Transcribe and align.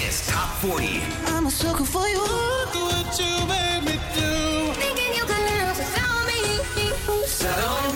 Kiss 0.00 0.26
Top 0.26 0.48
40. 0.62 1.02
I'm 1.26 1.44
a 1.44 1.50
sucker 1.50 1.84
for 1.84 2.08
you. 2.08 2.16
Look 2.16 2.74
what 2.74 3.20
you 3.20 3.32
made 3.46 3.82
me 3.84 4.00
do. 4.16 4.72
Thinking 4.80 5.12
you 5.14 5.24
could 5.28 5.44
live 5.52 5.76
without 5.76 6.24
me. 6.26 6.40
So 7.26 7.89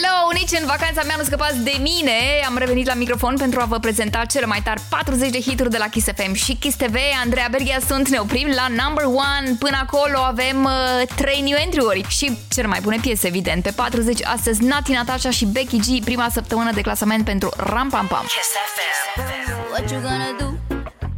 Hello, 0.00 0.14
hello! 0.16 0.32
Nici 0.32 0.60
în 0.60 0.66
vacanța 0.66 1.02
mea 1.02 1.14
nu 1.16 1.22
scăpați 1.22 1.58
de 1.58 1.76
mine! 1.80 2.12
Am 2.46 2.56
revenit 2.56 2.86
la 2.86 2.94
microfon 2.94 3.36
pentru 3.36 3.60
a 3.60 3.64
vă 3.64 3.78
prezenta 3.78 4.24
cele 4.24 4.46
mai 4.46 4.60
tari 4.62 4.80
40 4.88 5.30
de 5.30 5.40
hituri 5.40 5.70
de 5.70 5.76
la 5.78 5.88
Kiss 5.88 6.06
FM 6.16 6.32
și 6.32 6.54
Kiss 6.54 6.76
TV. 6.76 6.96
Andreea 7.22 7.48
Berghia 7.50 7.80
sunt, 7.86 8.08
ne 8.08 8.18
oprim 8.18 8.48
la 8.48 8.66
number 8.68 9.04
one. 9.04 9.56
Până 9.58 9.78
acolo 9.82 10.18
avem 10.18 10.64
uh, 10.64 11.06
3 11.16 11.40
new 11.40 11.56
entry-uri 11.64 12.04
și 12.08 12.38
cele 12.50 12.66
mai 12.66 12.80
bune 12.82 12.98
piese, 13.00 13.26
evident. 13.26 13.62
Pe 13.62 13.70
40 13.70 14.24
astăzi 14.24 14.62
Nati 14.62 14.92
Natasha 14.92 15.30
și 15.30 15.46
Becky 15.46 15.78
G, 15.78 16.04
prima 16.04 16.28
săptămână 16.32 16.72
de 16.72 16.80
clasament 16.80 17.24
pentru 17.24 17.48
Ram 17.56 17.88
Pam 17.88 18.06
Pam. 18.06 18.24
Kiss 18.26 18.50
FM. 18.74 19.50
What 19.70 19.90
you 19.90 20.00
gonna 20.00 20.34
do? 20.38 20.46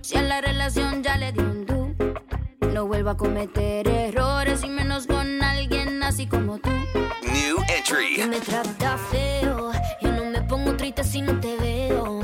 Si 0.01 0.17
a 0.17 0.21
la 0.21 0.39
relación 0.45 1.03
ya 1.05 1.15
le 1.19 1.31
di 1.35 1.41
un 1.41 1.65
do. 1.65 1.79
No 2.73 2.87
vuelvo 2.87 3.09
a 3.09 3.17
cometer 3.17 3.87
errores 3.87 4.61
y 4.63 4.69
menos 4.69 5.03
con 5.07 5.27
alguien 5.53 6.03
así 6.03 6.27
como 6.27 6.53
tú. 6.59 6.71
New 7.41 8.29
me 8.29 8.41
trata 8.41 8.99
feo. 9.11 9.73
Yo 10.03 10.13
no 10.13 10.25
me 10.25 10.43
pongo 10.43 10.77
triste 10.77 11.03
si 11.05 11.23
no 11.23 11.41
te 11.41 11.57
veo. 11.57 12.21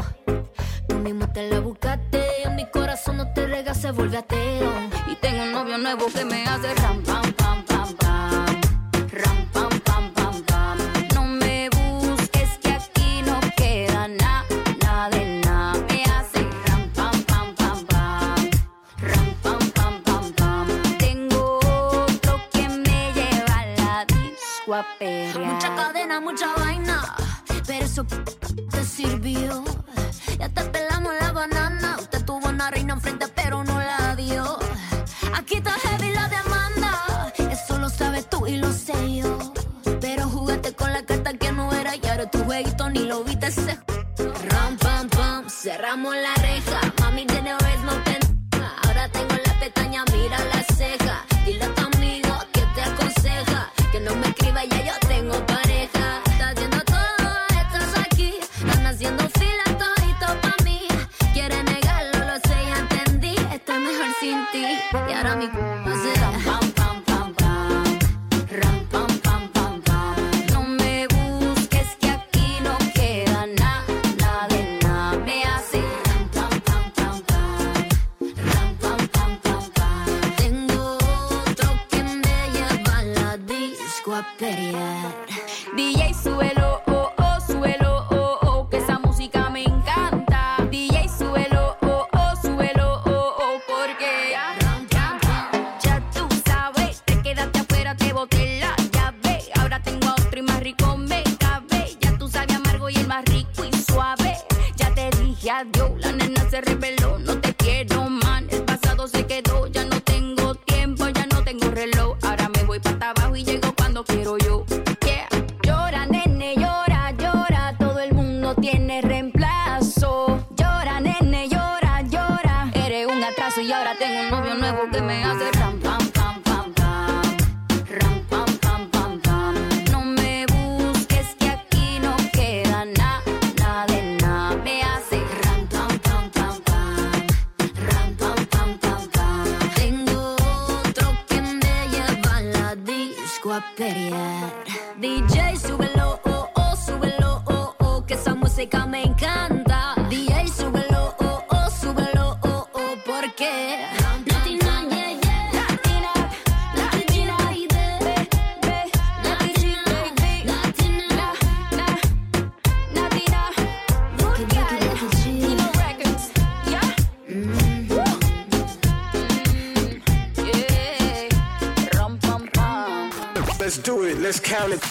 Tú 0.88 0.96
mismo 0.96 1.26
te 1.32 1.48
la 1.48 1.60
buscaste. 1.60 2.22
Mi 2.54 2.66
corazón 2.66 3.16
no 3.16 3.32
te 3.32 3.46
rega, 3.46 3.74
se 3.74 3.92
vuelve 3.92 4.18
ateo. 4.18 4.72
Y 5.10 5.14
tengo 5.16 5.42
un 5.44 5.52
novio 5.52 5.78
nuevo 5.78 6.06
que 6.14 6.24
me 6.24 6.44
hace 6.44 6.74
ram 6.74 7.02
pam 7.02 7.22
pam 7.22 7.22
pam 7.22 7.32
pam. 7.32 7.45
A. 24.80 25.38
Mucha 25.38 25.74
cadena, 25.74 26.20
mucha 26.20 26.52
vaina, 26.56 27.14
pero 27.66 27.84
eso 27.84 28.04
te 28.04 28.84
sirvió. 28.84 29.64
Ya 30.38 30.48
te 30.48 30.62
pelamos 30.64 31.12
la 31.20 31.32
banana. 31.32 31.96
Usted 31.98 32.24
tuvo 32.24 32.48
una 32.48 32.70
reina 32.70 32.94
enfrente, 32.94 33.26
pero 33.28 33.64
no 33.64 33.78
la 33.78 34.14
dio. 34.16 34.58
Aquí 35.34 35.56
está 35.56 35.72
heavy 35.72 36.10
la 36.12 36.28
demanda. 36.28 37.32
Eso 37.50 37.78
lo 37.78 37.88
sabes 37.88 38.28
tú 38.28 38.46
y 38.46 38.56
lo 38.56 38.72
sé 38.72 39.16
yo. 39.16 39.38
Pero 40.00 40.28
jugaste 40.28 40.74
con 40.74 40.92
la 40.92 41.02
carta 41.04 41.32
que 41.34 41.52
no 41.52 41.72
era 41.72 41.96
y 41.96 42.06
ahora 42.06 42.30
tu 42.30 42.38
jueguito 42.44 42.90
ni 42.90 43.00
lo 43.00 43.24
viste. 43.24 43.48
Ram, 44.50 44.76
pam, 44.78 45.08
pam, 45.08 45.48
cerramos 45.48 46.14
la 46.14 46.34
reja. 46.34 46.80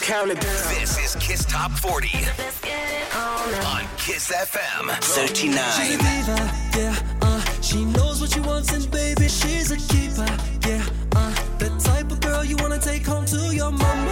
Count 0.06 0.30
it. 0.30 0.40
Down. 0.40 0.54
This 0.80 1.00
is 1.00 1.16
Kiss 1.16 1.44
Top 1.46 1.72
40 1.72 2.10
on 3.66 3.82
Kiss 3.98 4.32
FM 4.32 4.92
39. 5.02 5.56
diva, 5.90 6.52
yeah, 6.78 6.96
uh, 7.24 7.42
she 7.62 7.84
knows 7.86 8.22
what 8.22 8.32
she 8.32 8.40
wants 8.40 8.72
and 8.72 8.90
baby, 8.92 9.28
she's 9.28 9.72
a 9.72 9.78
keeper, 9.78 10.30
yeah, 10.68 10.86
uh, 11.16 11.34
the 11.58 11.70
type 11.84 12.12
of 12.12 12.22
girl 12.22 12.46
you 12.46 12.56
wanna 12.58 12.78
take 12.78 13.04
home 13.04 13.26
to 13.26 13.56
your 13.56 13.72
mama. 13.72 14.05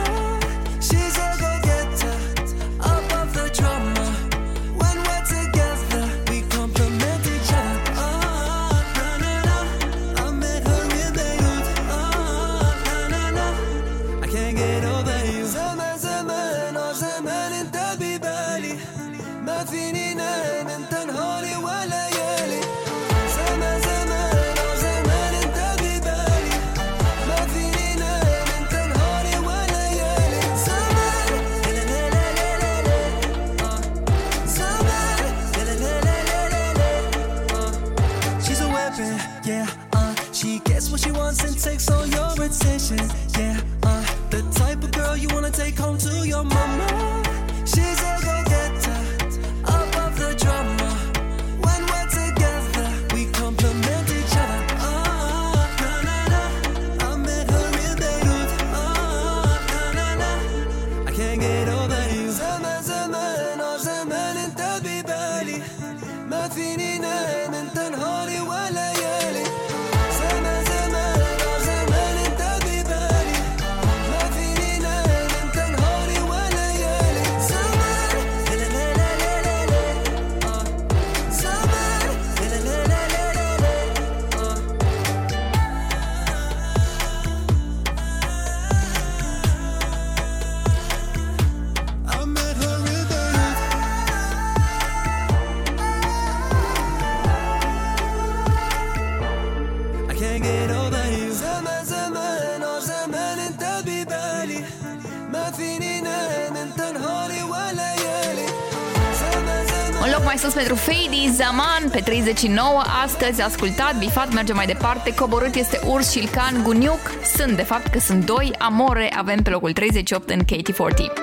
39. 112.23 112.81
Astăzi 113.03 113.41
ascultat, 113.41 113.97
bifat, 113.97 114.33
merge 114.33 114.53
mai 114.53 114.65
departe. 114.65 115.13
Coborât 115.15 115.55
este 115.55 115.79
Urs 115.87 116.11
și 116.11 116.19
Ilcan 116.19 116.63
Guniuc. 116.63 116.99
Sunt, 117.35 117.55
de 117.55 117.63
fapt, 117.63 117.87
că 117.87 117.99
sunt 117.99 118.25
doi. 118.25 118.51
Amore 118.57 119.13
avem 119.17 119.41
pe 119.41 119.49
locul 119.49 119.73
38 119.73 120.29
în 120.29 120.39
KT40. 120.43 121.22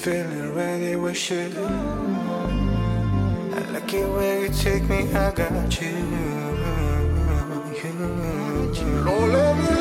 feeling 0.00 0.54
ready, 0.54 0.96
we 0.96 1.12
should. 1.12 1.54
I 1.58 1.60
like 3.70 3.92
it 3.92 4.08
where 4.08 4.46
you 4.46 4.48
take 4.48 4.84
me, 4.88 5.12
I 5.12 5.30
got 5.30 5.78
you. 5.78 5.88
you. 8.80 9.04
Don't 9.04 9.32
let 9.32 9.56
me. 9.58 9.79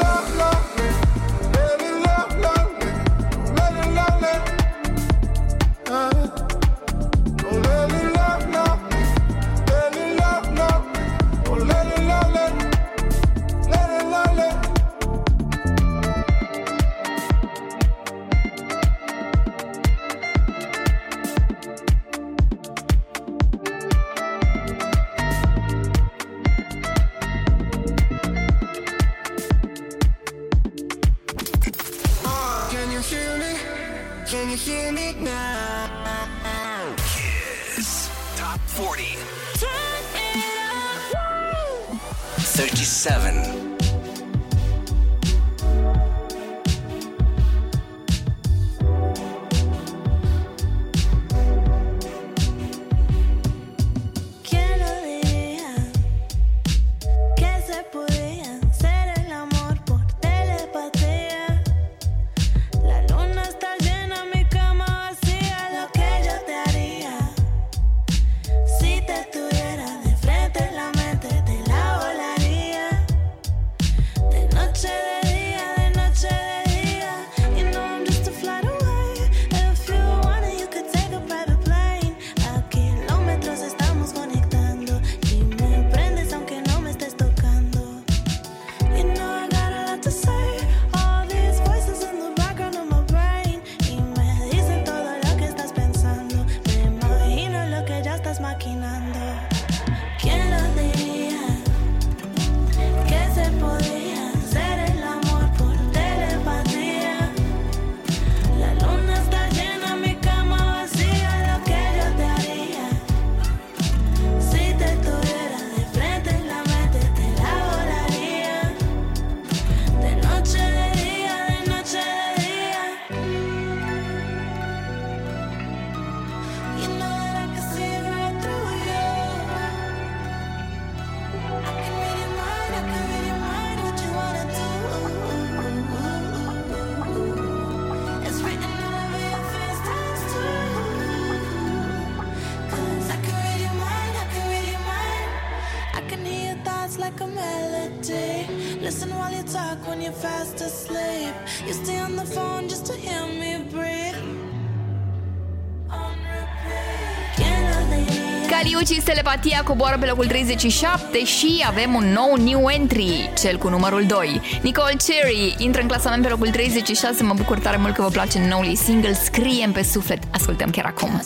Matia 159.42 159.64
coboară 159.64 159.98
pe 159.98 160.06
locul 160.06 160.26
37 160.26 161.26
și 161.26 161.64
avem 161.68 161.94
un 161.94 162.06
nou 162.06 162.36
new 162.44 162.70
entry, 162.70 163.30
cel 163.42 163.58
cu 163.58 163.70
numărul 163.70 164.04
2. 164.08 164.42
Nicole 164.62 164.96
Cherry 165.06 165.56
intră 165.58 165.82
în 165.82 165.88
clasament 165.88 166.24
pe 166.24 166.30
locul 166.30 166.50
36. 166.50 167.24
Mă 167.24 167.34
bucur 167.34 167.60
tare 167.60 167.78
mult 167.78 167.94
că 167.94 168.02
vă 168.02 168.08
place 168.08 168.48
noul 168.50 168.76
single. 168.76 169.14
Scriem 169.14 169.72
pe 169.72 169.84
suflet. 169.84 170.24
Ascultăm 170.32 170.70
chiar 170.70 170.86
acum. 170.86 171.22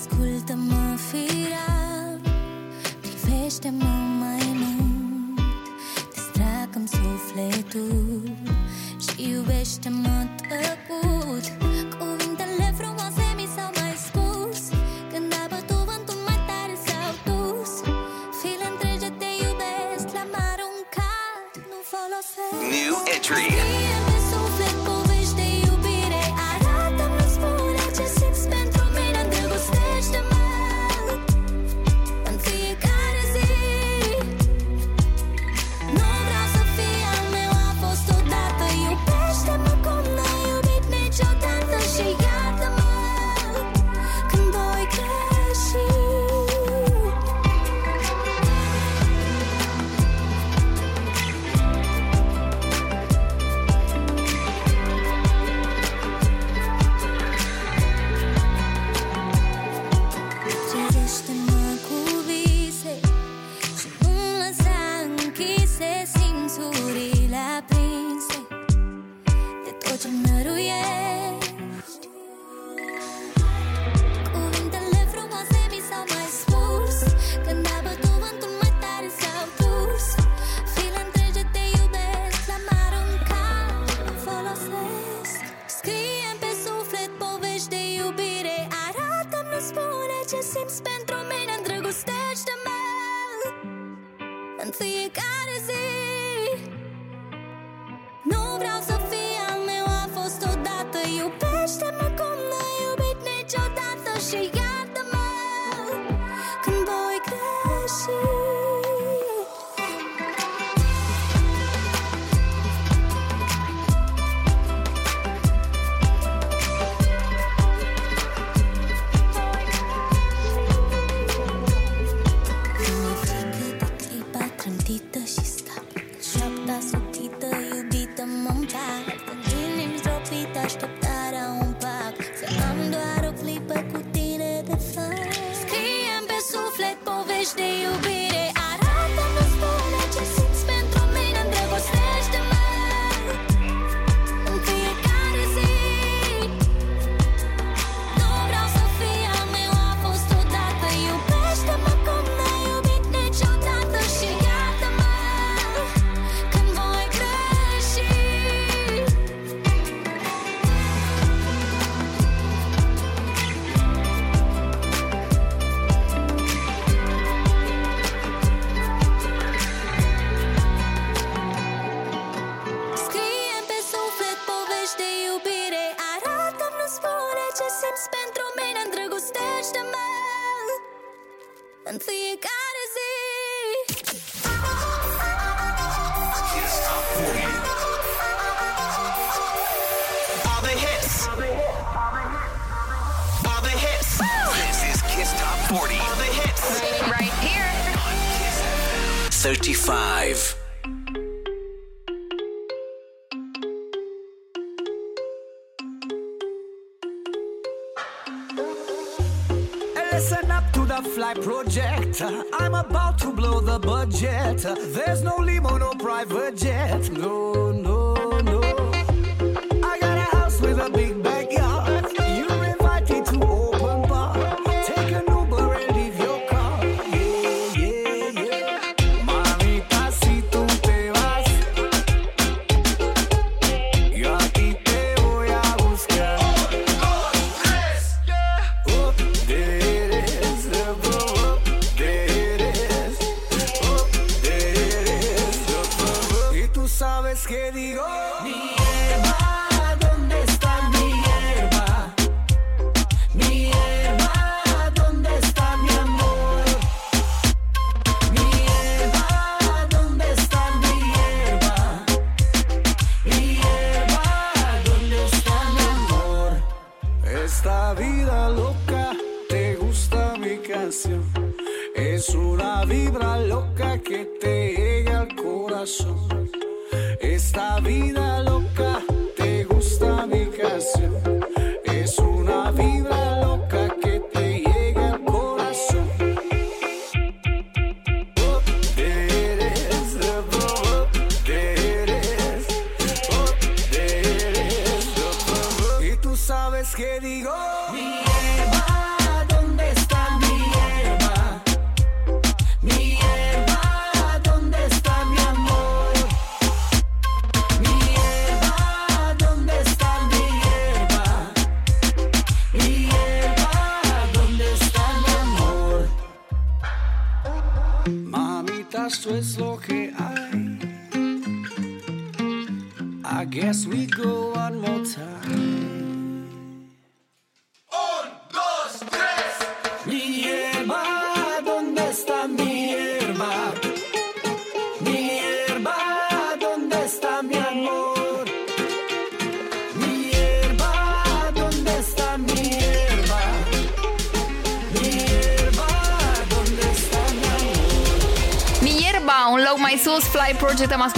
corazón. 275.94 276.33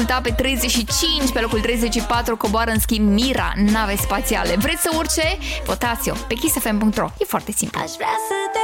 asculta 0.06 0.30
pe 0.30 0.42
35, 0.44 1.32
pe 1.32 1.40
locul 1.40 1.60
34 1.60 2.38
coboară 2.38 2.72
în 2.72 2.80
schimb 2.80 3.10
Mira, 3.12 3.54
nave 3.56 3.96
spațiale. 3.96 4.56
Vreți 4.56 4.82
să 4.82 4.90
urce? 4.98 5.38
Votați-o 5.66 6.14
pe 6.28 6.34
kissfm.ro. 6.34 7.10
E 7.20 7.26
foarte 7.28 7.52
simplu. 7.52 7.82
Aș 7.84 7.92
vrea 7.92 8.16
să 8.28 8.55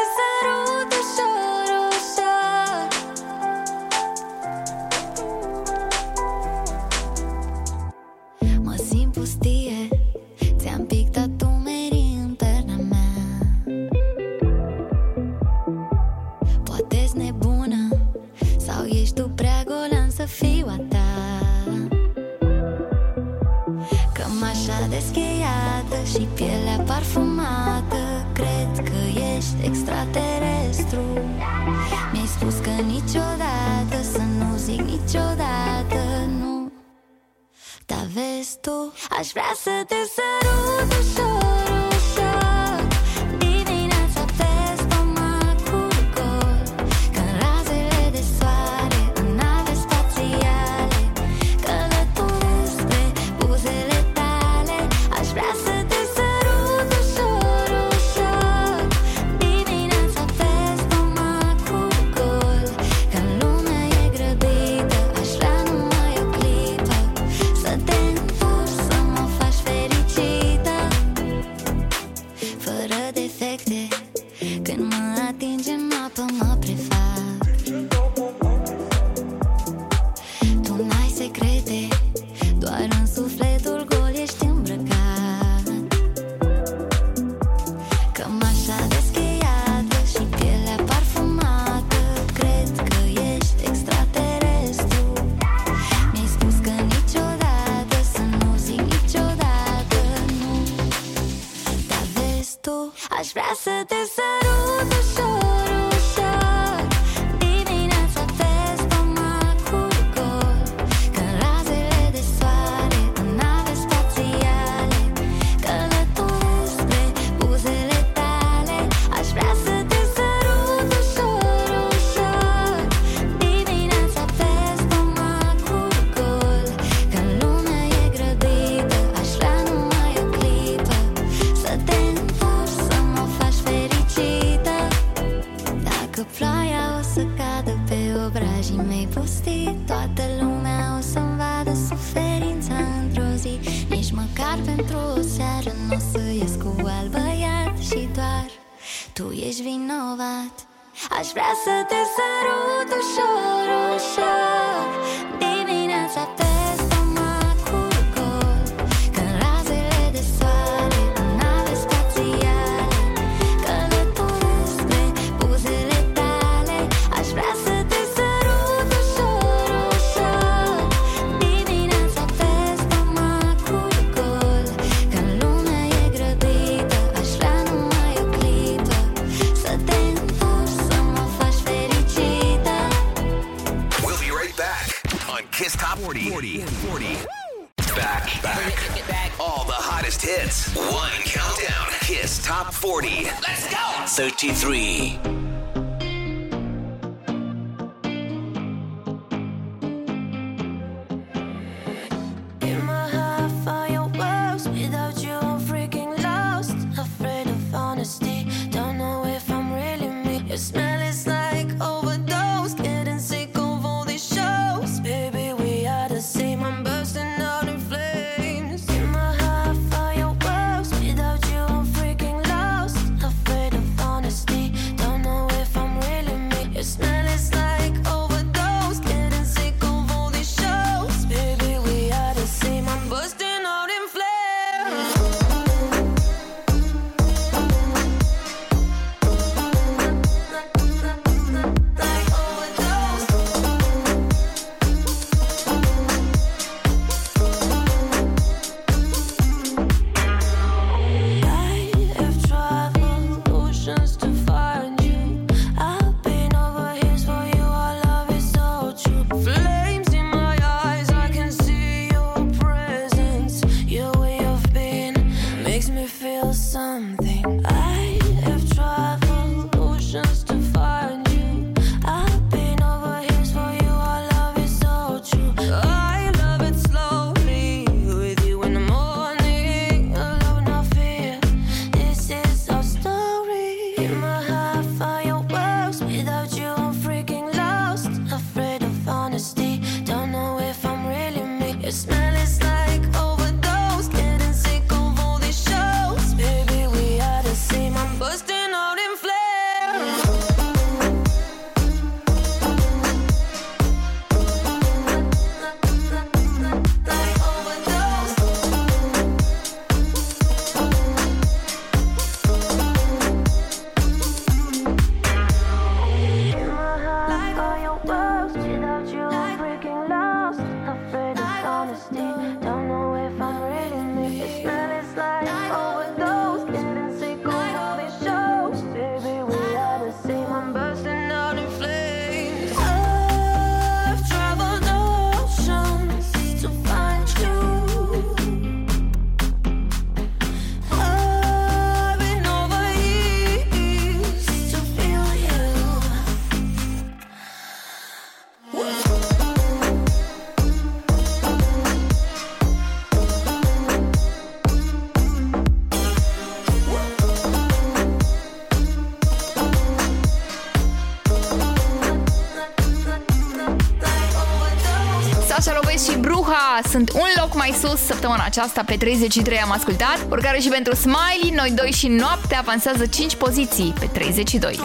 sunt 366.89 367.11
un 367.11 367.27
loc 367.39 367.55
mai 367.55 367.75
sus 367.81 367.99
săptămâna 368.05 368.43
aceasta 368.45 368.83
pe 368.85 368.95
33 368.97 369.57
am 369.57 369.71
ascultat, 369.71 370.25
urcare 370.29 370.59
și 370.59 370.69
pentru 370.69 370.95
Smiley, 370.95 371.53
noi 371.55 371.71
doi 371.75 371.91
și 371.91 372.07
noapte 372.07 372.55
avansează 372.55 373.05
5 373.05 373.35
poziții 373.35 373.93
pe 373.99 374.05
32. 374.05 374.79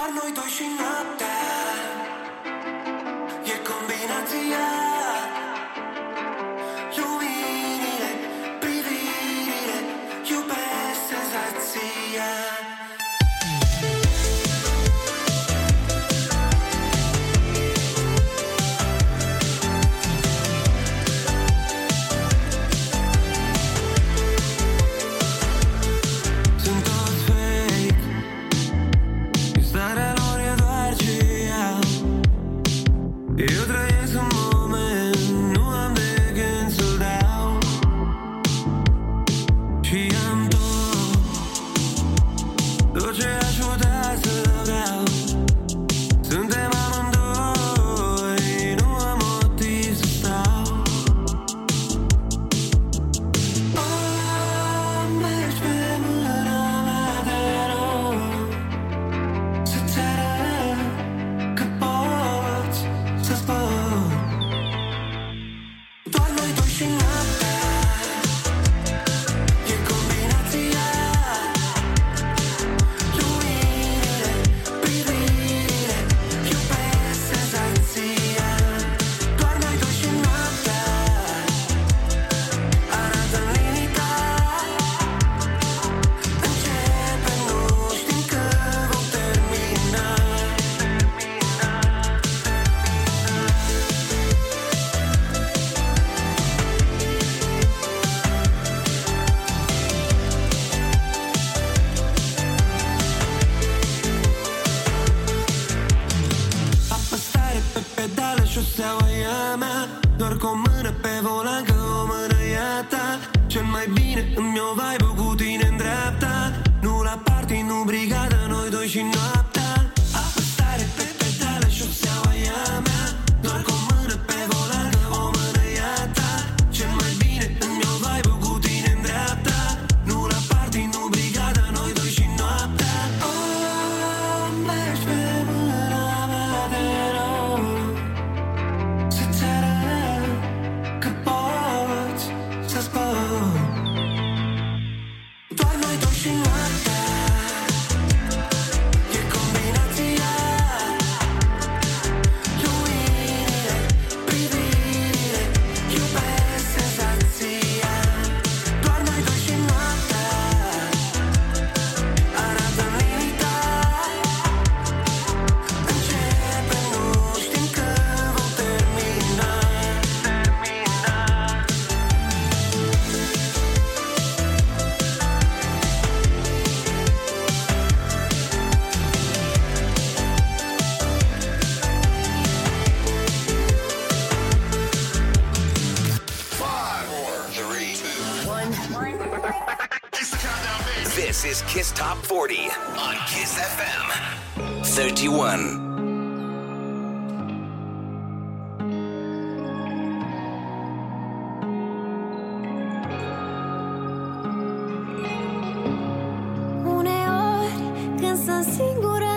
singură. 208.87 209.37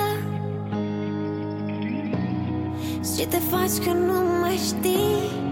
Și 3.16 3.28
te 3.28 3.38
faci 3.38 3.86
că 3.86 3.92
nu 3.94 4.40
mai 4.42 4.56
știi. 4.56 5.49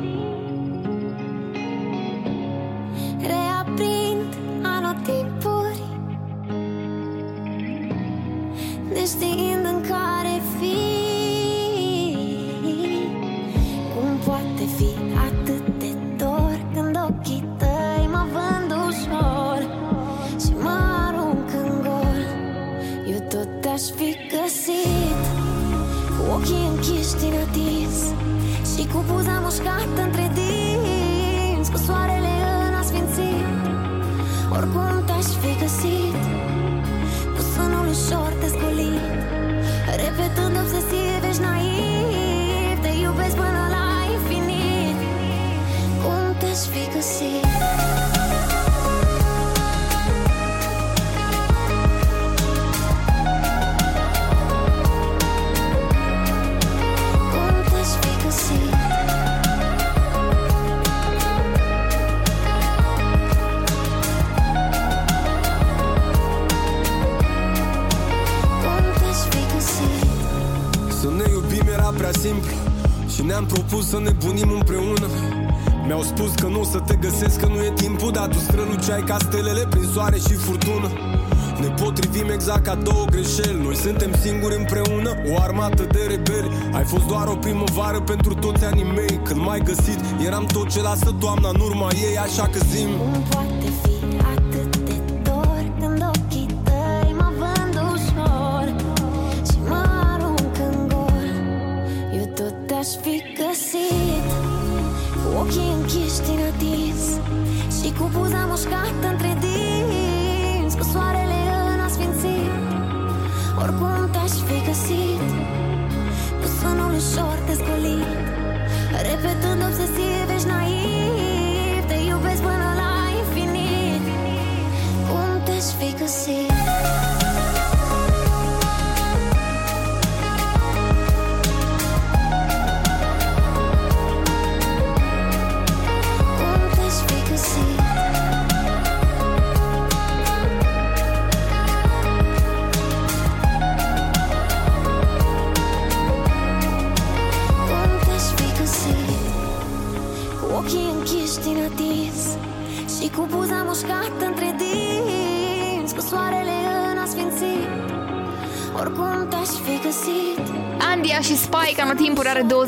fost 86.87 87.05
doar 87.07 87.27
o 87.27 87.35
primăvară 87.35 87.99
pentru 88.01 88.33
toți 88.33 88.63
anii 88.65 88.83
mei. 88.83 89.19
Când 89.23 89.41
mai 89.41 89.59
găsit, 89.59 89.99
eram 90.25 90.45
tot 90.45 90.69
ce 90.69 90.81
lasă 90.81 91.15
toamna 91.19 91.49
în 91.49 91.59
urma 91.59 91.87
ei 92.01 92.17
Așa 92.17 92.47
că 92.47 92.59
zim. 92.71 92.89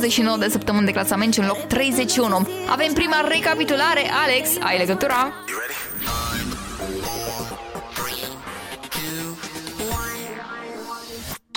29 0.09 0.37
de 0.37 0.49
săptămâni 0.49 0.85
de 0.85 0.91
clasament 0.91 1.33
și 1.33 1.39
în 1.39 1.45
loc 1.45 1.57
31. 1.67 2.47
Avem 2.67 2.93
prima 2.93 3.27
recapitulare. 3.27 4.11
Alex, 4.23 4.49
ai 4.59 4.77
legătura? 4.77 5.33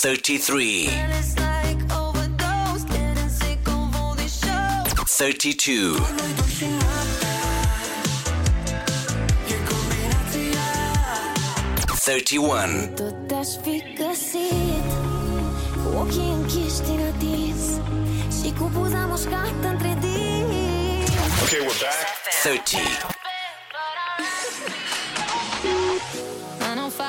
33 0.00 0.88
32 5.16 5.96
31 12.04 12.92
Tot 12.94 13.32
aș 13.40 13.48
fi 13.62 13.82
Okay, 21.42 21.60
we're 21.60 21.80
back. 21.80 21.96
30 22.42 23.17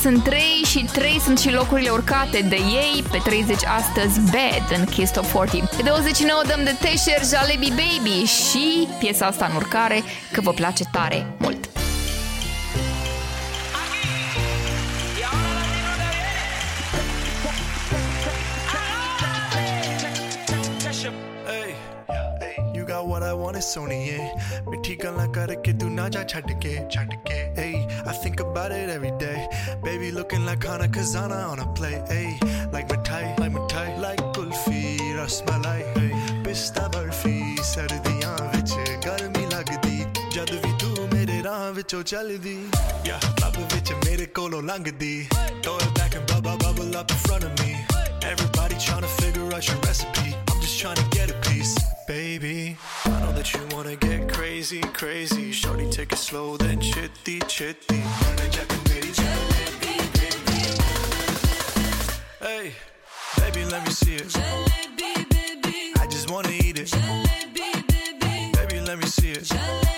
sunt 0.00 0.22
3 0.22 0.40
și 0.66 0.84
3 0.92 1.20
sunt 1.20 1.38
și 1.38 1.52
locurile 1.52 1.90
urcate 1.90 2.46
de 2.48 2.56
ei. 2.56 3.04
Pe 3.10 3.20
30 3.24 3.56
astăzi 3.64 4.20
Bad 4.20 4.78
în 4.78 4.84
Kiss 4.84 5.12
Top 5.12 5.24
40. 5.24 5.68
Pe 5.76 5.82
29 5.82 6.40
dăm 6.46 6.64
de 6.64 6.76
Tesher 6.80 7.24
Jalebi 7.24 7.68
Baby 7.68 8.24
și 8.24 8.88
piesa 8.98 9.26
asta 9.26 9.46
în 9.50 9.56
urcare 9.56 10.02
că 10.32 10.40
vă 10.40 10.50
place 10.50 10.84
tare 10.92 11.26
khazana 31.00 31.48
on 31.50 31.58
a 31.60 31.66
play, 31.72 32.02
ayy. 32.10 32.72
Like 32.72 32.88
mithai, 32.88 33.38
like 33.38 33.52
mithai, 33.52 33.98
like 34.00 34.20
kulfi, 34.34 34.98
rasmalai, 35.18 35.80
ayy. 36.00 36.44
Pista 36.44 36.82
barfi, 36.92 37.36
sardiyan 37.70 38.40
vich 38.52 38.74
garmi 39.04 39.44
lagdi. 39.52 39.96
Jad 40.34 40.50
vi 40.62 40.72
tu 40.82 40.90
mere 41.12 41.42
raah 41.46 41.72
vichon 41.76 42.00
oh 42.00 42.04
chaldi. 42.10 42.56
Yeah, 43.08 43.18
club 43.38 43.56
vich 43.70 43.92
mere 44.04 44.26
kolon 44.36 44.68
langdi. 44.70 45.14
Throw 45.62 45.76
it 45.84 45.94
back 45.94 46.14
and 46.16 46.26
bubble 46.26 46.58
bubble 46.58 46.96
up 46.96 47.10
in 47.10 47.20
front 47.26 47.44
of 47.44 47.52
me. 47.60 47.70
Everybody 48.32 48.76
trying 48.86 49.06
to 49.08 49.12
figure 49.22 49.46
out 49.54 49.66
your 49.68 49.80
recipe. 49.88 50.34
I'm 50.50 50.60
just 50.60 50.78
trying 50.78 50.96
to 50.96 51.08
get 51.16 51.30
a 51.30 51.38
piece, 51.48 51.76
baby. 52.06 52.76
I 53.06 53.20
know 53.20 53.32
that 53.32 53.54
you 53.54 53.62
wanna 53.74 53.96
get 53.96 54.28
crazy, 54.28 54.82
crazy. 55.00 55.50
Shorty, 55.52 55.88
take 55.88 56.12
it 56.12 56.18
slow, 56.18 56.58
then 56.58 56.78
chitty, 56.80 57.40
chitty. 57.48 58.02
Let 63.70 63.84
me 63.86 63.92
see 63.92 64.16
it. 64.16 64.36
I 66.00 66.06
just 66.06 66.28
wanna 66.30 66.50
eat 66.50 66.78
it. 66.78 66.90
Baby, 67.54 68.52
Baby, 68.52 68.80
let 68.80 68.98
me 68.98 69.06
see 69.06 69.30
it. 69.30 69.48
No, 69.54 69.89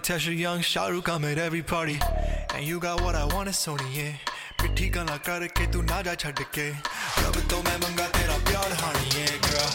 Tasha 0.00 0.36
Young, 0.36 0.60
Shahrukh, 0.60 1.08
I'm 1.08 1.24
at 1.24 1.36
every 1.36 1.62
party. 1.62 1.98
And 2.54 2.64
you 2.66 2.80
got 2.80 3.02
what 3.02 3.14
I 3.14 3.24
want, 3.26 3.48
it's 3.48 3.66
Sony, 3.66 3.94
yeah. 3.94 4.12
Pretty 4.56 4.88
gonna 4.88 5.18
cut 5.18 5.42
a 5.42 5.48
kid 5.48 5.72
to 5.72 5.82
Naja 5.82 6.16
Chadke. 6.16 6.74
Love 7.22 7.36
it, 7.36 7.64
man, 7.64 7.84
I'm 7.84 7.96
got 7.96 8.08
it 8.08 8.30
up, 8.30 8.48
y'all, 8.50 8.74
honey, 8.82 9.38
girl. 9.46 9.70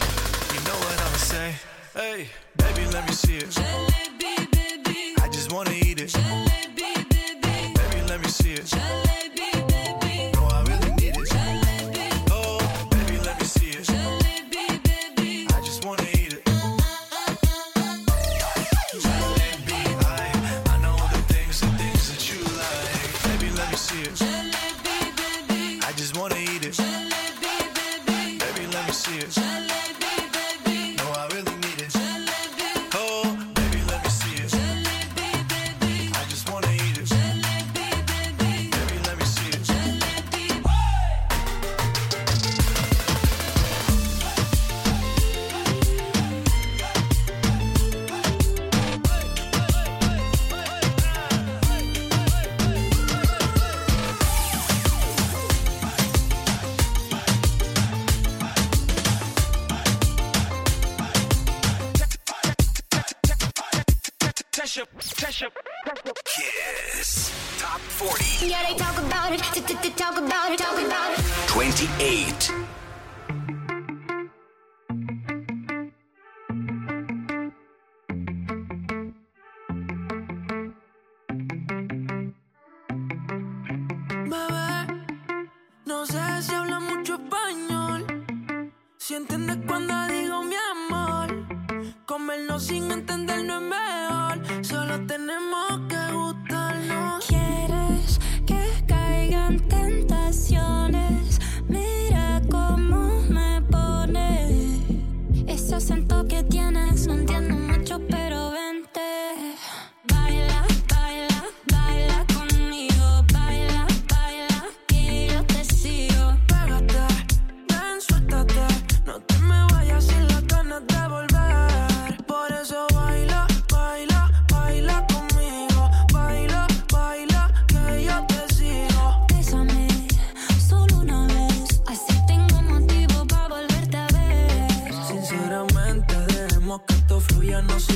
You 0.52 0.60
know 0.66 0.76
what 0.84 1.00
I'ma 1.00 1.16
say. 1.16 1.54
Hey, 1.94 2.28
baby, 2.56 2.86
let 2.92 3.06
me 3.06 3.14
see 3.14 3.36
it. 3.36 3.50
Jalebi, 3.50 4.50
baby. 4.52 5.14
I 5.22 5.28
just 5.30 5.52
wanna 5.52 5.72
eat 5.72 6.00
it. 6.00 6.10
Jalebi, 6.10 6.76
baby. 6.76 7.74
Baby, 7.74 8.08
let 8.08 8.20
me 8.20 8.28
see 8.28 8.54
it. 8.54 9.05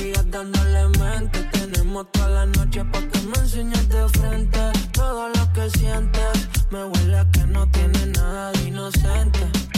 Sigas 0.01 0.31
dándole 0.31 0.87
mente. 0.99 1.39
Tenemos 1.51 2.11
toda 2.11 2.29
la 2.29 2.45
noche 2.45 2.83
para 2.85 3.07
que 3.07 3.19
me 3.21 3.37
enseñes 3.37 3.87
de 3.89 4.09
frente 4.09 4.59
todo 4.91 5.29
lo 5.29 5.53
que 5.53 5.69
sientes. 5.77 6.33
Me 6.71 6.83
huele 6.85 7.19
a 7.19 7.25
que 7.31 7.43
no 7.45 7.67
tienes 7.69 8.07
nada 8.07 8.51
de 8.51 8.63
inocente. 8.67 9.70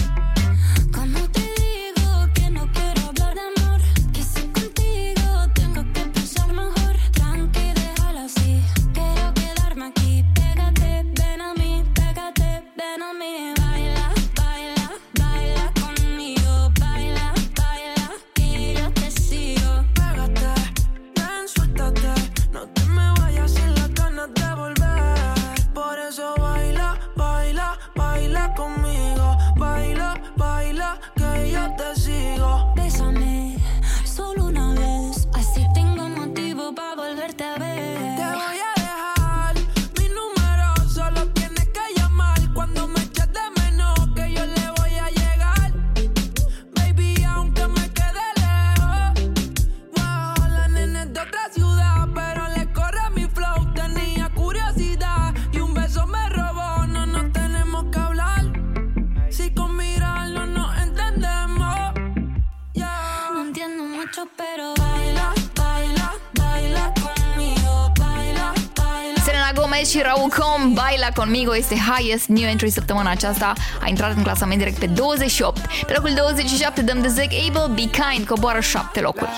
și 69.94 70.02
Raul 70.02 70.30
Com, 70.30 70.74
Baila 70.74 71.08
Conmigo 71.16 71.56
este 71.56 71.76
highest 71.76 72.28
new 72.28 72.48
entry 72.50 72.70
săptămâna 72.70 73.10
aceasta. 73.10 73.54
A 73.82 73.88
intrat 73.88 74.16
în 74.16 74.24
clasament 74.24 74.58
direct 74.58 74.80
pe 74.80 74.86
28. 74.86 75.60
Pe 75.86 75.94
locul 75.96 76.14
27 76.16 76.82
dăm 76.82 77.02
de 77.02 77.08
Zac 77.08 77.28
Abel, 77.48 77.74
Be 77.74 77.82
Kind, 77.82 78.28
coboară 78.28 78.60
7 78.60 79.02
locuri. 79.02 79.30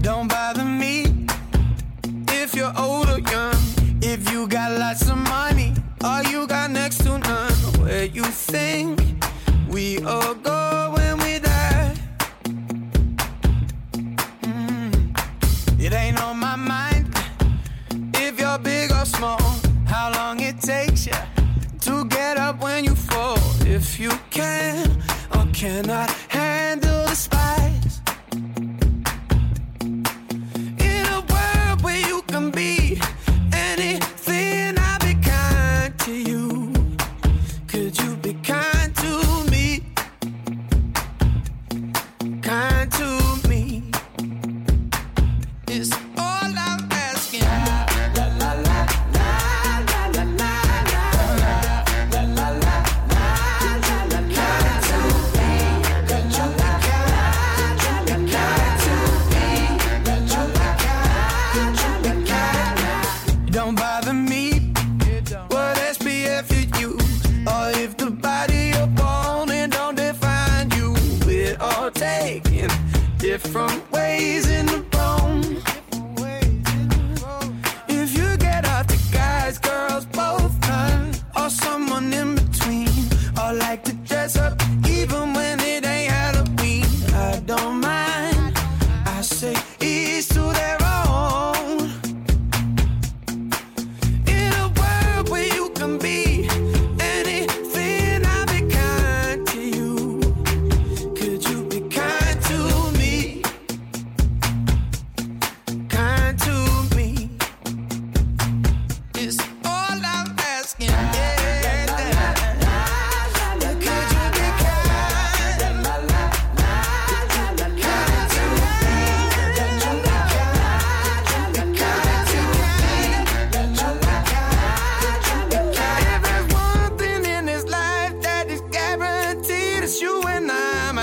Don't 0.00 0.28
bother 0.28 0.64
me 0.64 1.02
if 2.42 2.54
you're 2.54 2.76
old 2.76 3.08
or 3.08 3.20
young, 3.32 3.60
if 4.00 4.32
you 4.32 4.46
got 4.46 4.70
lots 4.78 5.08
of 5.12 5.18
money, 5.38 5.72
or 6.02 6.20
you 6.32 6.46
got 6.46 6.68
next 6.70 6.98
to 7.04 7.18
none. 7.18 7.56
Where 7.82 8.08
you 8.12 8.24
think 8.52 8.98
we 9.74 9.98
all 10.04 10.36
go 10.42 10.92
when 10.94 11.23
if 23.74 23.98
you 23.98 24.10
can 24.30 25.02
or 25.34 25.44
cannot 25.52 26.08
handle 26.28 27.02
the 27.06 27.14
spice. 27.14 27.93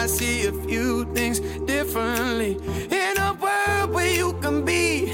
I 0.02 0.08
see 0.08 0.48
a 0.48 0.52
few 0.52 1.06
things 1.14 1.42
differently. 1.68 2.58
In 2.90 3.18
a 3.20 3.38
world 3.40 3.94
where 3.94 4.10
you 4.10 4.34
can 4.42 4.66
be 4.66 5.14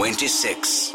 26. 0.00 0.89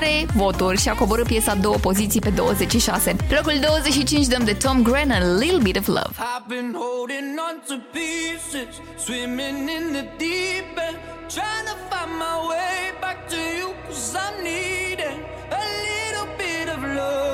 mare 0.00 0.26
voturi 0.34 0.80
și 0.80 0.88
a 0.88 0.94
coborât 0.94 1.26
piesa 1.26 1.54
două 1.54 1.76
poziții 1.76 2.20
pe 2.20 2.30
26. 2.30 3.16
Locul 3.30 3.58
25 3.60 4.26
dăm 4.26 4.44
de 4.44 4.52
Tom 4.52 4.82
Grennan, 4.82 5.38
Little 5.38 5.62
Bit 5.62 5.76
of 5.76 5.86
Love. 5.86 6.10
I've 6.10 6.48
been 6.48 6.74
holding 6.74 7.38
on 7.48 7.56
to 7.68 7.74
pieces, 7.92 8.74
swimming 9.04 9.68
in 9.76 9.84
the 9.96 10.04
deep 10.22 10.78
end, 10.86 10.98
trying 11.34 11.66
to 11.70 11.74
find 11.90 12.12
my 12.24 12.36
way 12.50 12.78
back 13.00 13.18
to 13.32 13.40
you, 13.58 13.68
cause 13.86 14.16
I'm 14.24 14.34
needing 14.50 15.18
a 15.60 15.62
little 15.86 16.28
bit 16.42 16.66
of 16.74 16.80
love. 16.98 17.28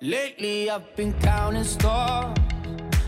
Lately 0.00 0.70
I've 0.70 0.96
been 0.96 1.12
counting 1.20 1.64
stars 1.64 2.47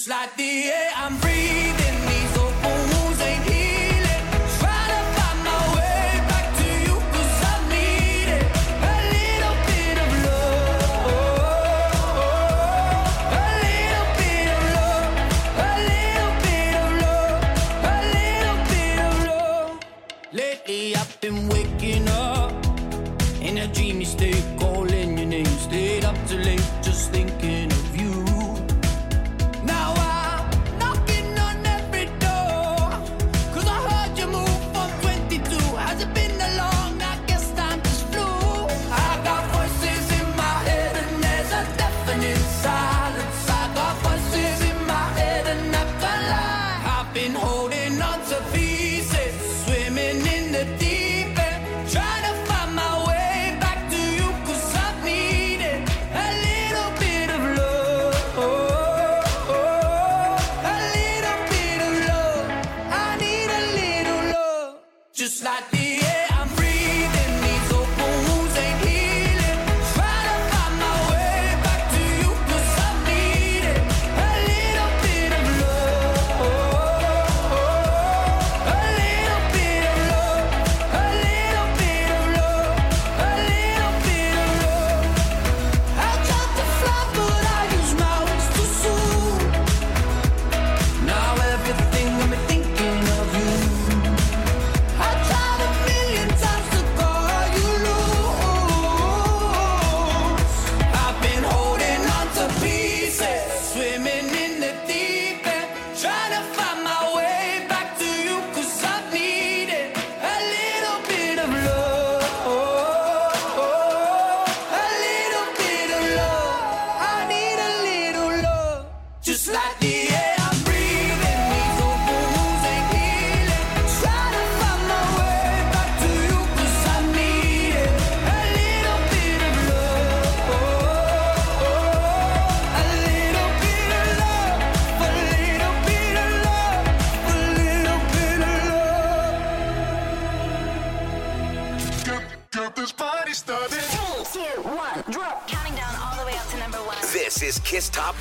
just 0.00 0.08
like 0.08 0.34
the 0.36 0.70
air. 0.70 0.99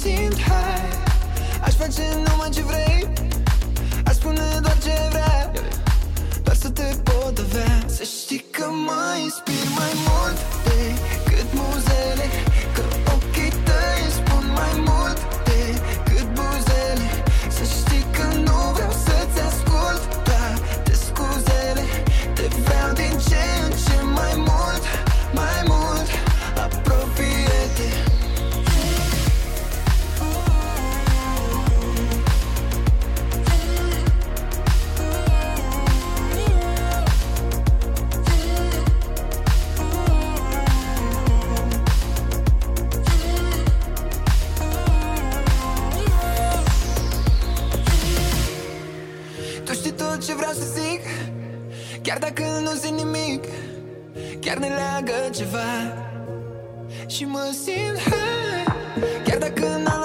simt 0.00 0.40
Hai, 0.40 0.88
aș 1.64 1.74
face 1.74 2.02
numai 2.26 2.48
ce 2.52 2.62
vrei. 2.62 3.08
Aș 4.04 4.14
spune 4.14 4.58
doar 4.62 4.78
ce 4.82 4.92
vrea 5.10 5.50
Doar 6.42 6.56
să 6.56 6.70
te 6.70 6.96
pot 7.02 7.38
avea. 7.38 7.84
Să 7.86 8.02
știi 8.02 8.44
că 8.50 8.66
mă 8.86 9.16
inspir 9.22 9.66
mai 9.78 9.92
mult. 10.06 10.59
Chiar 52.10 52.18
dacă 52.18 52.42
nu 52.62 52.72
zic 52.72 52.90
nimic 52.90 53.44
Chiar 54.40 54.56
ne 54.56 54.66
leagă 54.66 55.30
ceva. 55.34 55.70
Și 57.06 57.24
mă 57.24 57.54
simt 57.64 57.98
hai 57.98 58.64
Chiar 59.24 59.38
dacă 59.38 59.66
n-am 59.66 59.99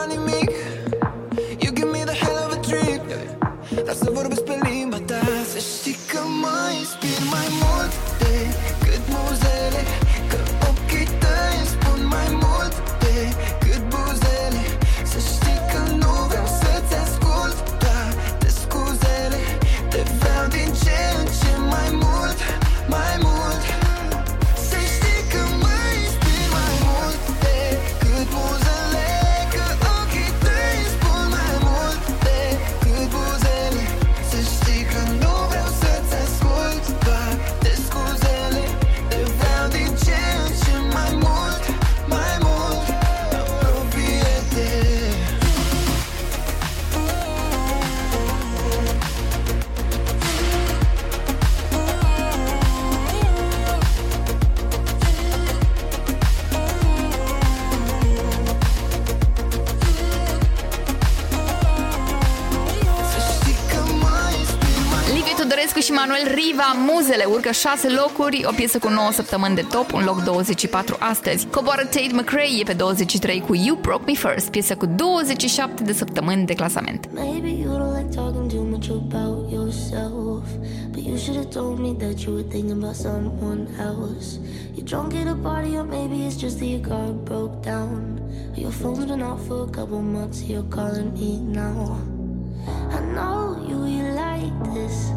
Manuel 66.16 66.36
Riva, 66.36 66.76
Muzele, 66.88 67.24
urcă 67.24 67.52
6 67.52 67.90
locuri, 67.90 68.46
o 68.48 68.52
piesă 68.56 68.78
cu 68.80 68.90
9 68.90 69.12
săptămâni 69.12 69.56
de 69.56 69.66
top, 69.72 69.94
un 69.94 70.04
loc 70.04 70.24
24 70.24 70.96
astăzi. 71.00 71.48
Coboară 71.48 71.82
Tate 71.82 72.10
McRae 72.12 72.60
e 72.60 72.64
pe 72.64 72.74
23 72.74 73.42
cu 73.42 73.56
You 73.56 73.78
Broke 73.82 74.04
Me 74.06 74.14
First, 74.14 74.50
piesă 74.50 74.76
cu 74.76 74.86
27 74.86 75.84
de 75.84 75.94
săptămâni 75.94 76.46
de 76.46 76.54
clasament. 76.54 77.10
Maybe 77.14 77.48
you 77.48 77.78
don't 77.78 77.98
like 77.98 78.16
talking 78.16 78.52
too 78.52 78.64
much 78.64 78.90
about 78.90 79.52
yourself 79.52 80.44
But 80.92 81.04
you 81.10 81.18
should 81.18 81.38
have 81.42 81.50
told 81.60 81.80
me 81.80 81.92
that 82.06 82.20
you 82.24 82.34
were 82.36 82.48
thinking 82.50 82.84
about 82.84 82.96
someone 82.96 83.68
else 83.90 84.28
You're 84.76 84.90
drunk 84.92 85.14
at 85.14 85.28
a 85.28 85.38
party 85.50 85.72
or 85.80 85.86
maybe 85.98 86.16
it's 86.28 86.38
just 86.44 86.58
that 86.60 86.70
your 86.74 86.86
car 86.92 87.08
broke 87.30 87.56
down 87.72 88.00
Your 88.64 88.74
phone's 88.80 89.06
been 89.06 89.24
off 89.32 89.42
for 89.48 89.62
a 89.70 89.72
couple 89.78 90.02
months, 90.02 90.38
you're 90.50 90.70
calling 90.76 91.12
me 91.20 91.32
now 91.62 91.98
I 92.98 93.00
know 93.16 93.40
you, 93.70 93.78
you 93.96 94.04
like 94.24 94.56
this 94.76 95.15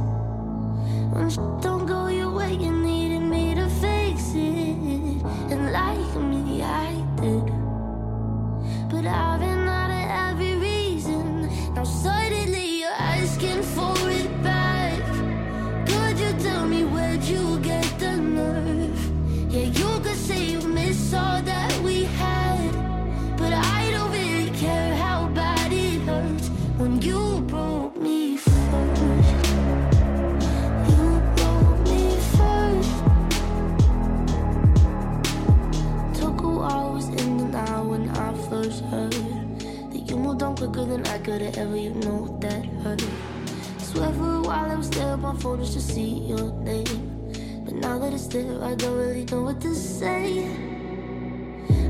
don't 1.36 1.86
go 1.86 2.08
your 2.08 2.30
way, 2.30 2.54
you 2.54 2.72
needed 2.72 3.20
me 3.20 3.54
to 3.54 3.68
fix 3.68 4.32
it. 4.34 5.22
And 5.52 5.72
like 5.72 6.14
me, 6.16 6.62
I 6.62 6.94
did. 7.20 7.44
But 8.90 9.06
I've 9.06 9.40
been 9.40 9.57
could've 41.28 41.58
ever, 41.58 41.76
you 41.76 41.90
know 41.90 42.38
that 42.40 42.64
hurt. 42.82 43.04
Swear 43.76 44.10
for 44.14 44.36
a 44.36 44.40
while 44.40 44.70
I 44.70 44.74
was 44.76 44.88
there 44.88 45.08
on 45.08 45.20
my 45.20 45.36
phone 45.36 45.58
just 45.58 45.74
to 45.74 45.80
see 45.80 46.24
your 46.24 46.50
name. 46.62 46.86
But 47.66 47.74
now 47.74 47.98
that 47.98 48.14
it's 48.14 48.28
there, 48.28 48.64
I 48.64 48.74
don't 48.74 48.96
really 48.96 49.26
know 49.26 49.42
what 49.42 49.60
to 49.60 49.74
say. 49.74 50.46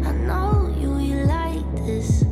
I 0.05 0.11
know 0.27 0.75
you, 0.81 0.99
you 0.99 1.25
like 1.27 1.87
this. 1.87 2.25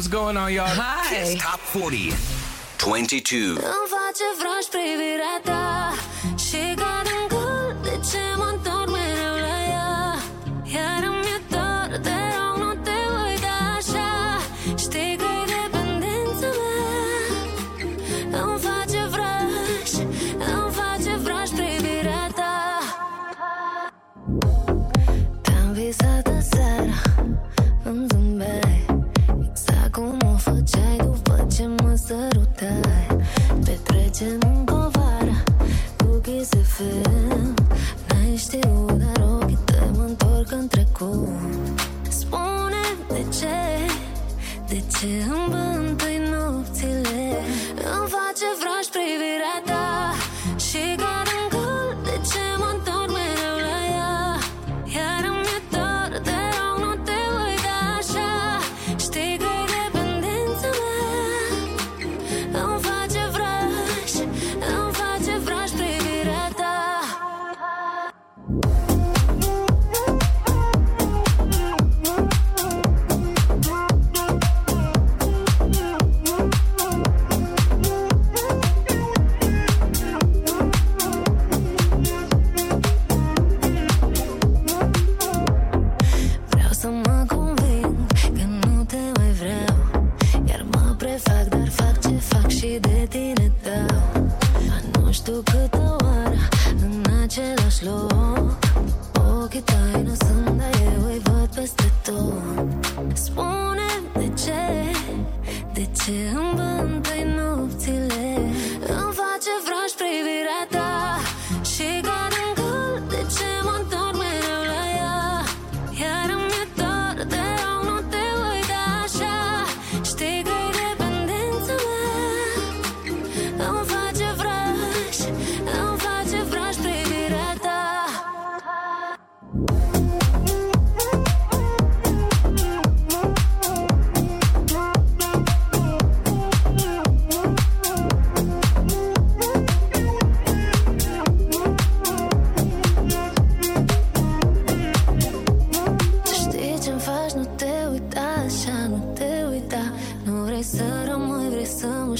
What's 0.00 0.08
going 0.08 0.38
on, 0.38 0.50
y'all? 0.50 0.64
Hi. 0.66 1.14
Kiss 1.14 1.34
Top 1.42 1.60
40, 1.60 2.14
22. 2.78 3.56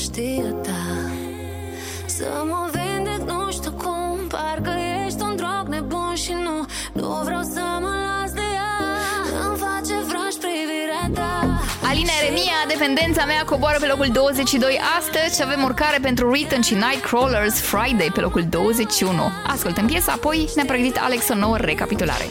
știe, 0.03 0.55
da 0.63 0.85
Să 2.07 2.29
mă 2.51 2.63
vindec, 2.75 3.21
nu 3.33 3.51
știu 3.51 3.73
cum 3.83 4.19
Parcă 4.29 4.73
ești 5.07 5.23
un 5.23 5.37
drog 5.37 5.65
nebun 5.69 6.15
și 6.15 6.33
nu 6.33 6.57
Nu 6.93 7.21
vreau 7.25 7.43
să 7.43 7.63
mă 7.81 7.93
las 8.07 8.33
de 8.33 8.47
ea 8.59 8.77
Îmi 9.45 9.59
face 9.65 9.95
vraș 10.11 10.35
privirea 10.45 11.05
ta 11.15 11.33
Alina 11.89 12.13
Eremia, 12.23 12.59
dependența 12.69 13.25
mea, 13.25 13.45
coboară 13.45 13.79
pe 13.81 13.87
locul 13.87 14.09
22 14.13 14.81
astăzi 14.99 15.37
și 15.37 15.43
avem 15.43 15.63
urcare 15.63 15.99
pentru 16.03 16.29
Written 16.29 16.61
și 16.61 16.75
Nightcrawlers 16.75 17.61
Friday 17.61 18.11
pe 18.15 18.21
locul 18.21 18.45
21. 18.51 19.13
Ascultăm 19.47 19.87
piesa, 19.87 20.13
apoi 20.13 20.49
ne-a 20.55 20.65
pregătit 20.65 20.97
Alex 20.97 21.29
o 21.29 21.35
nouă 21.35 21.57
recapitulare. 21.57 22.29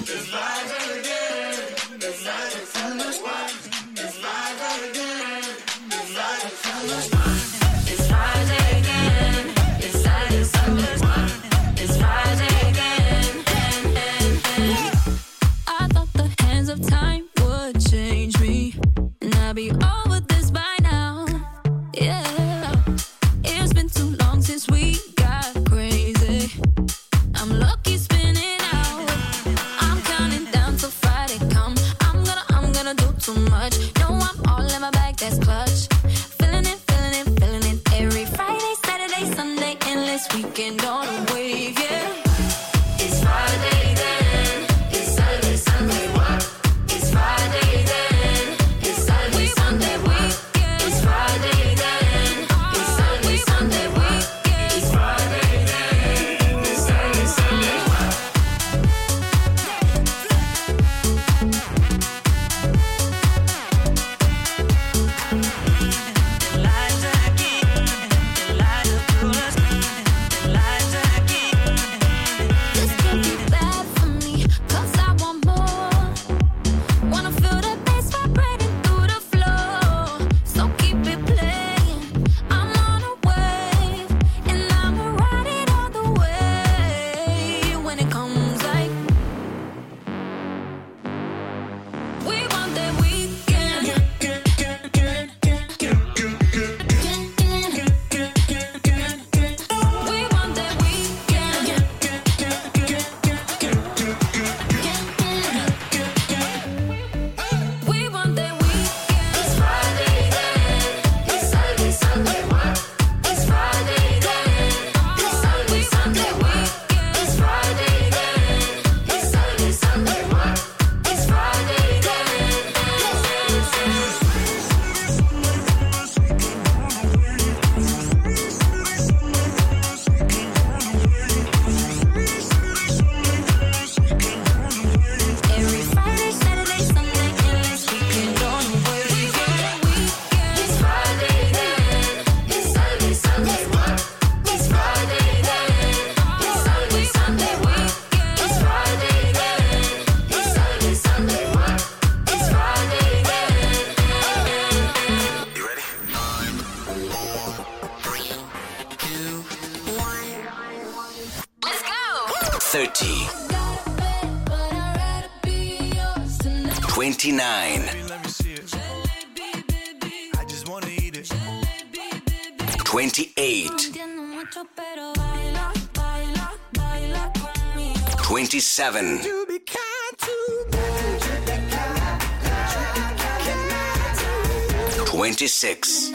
six. 185.60 186.10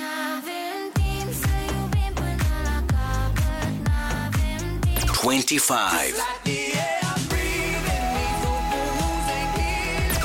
Twenty-five. 5.12 6.14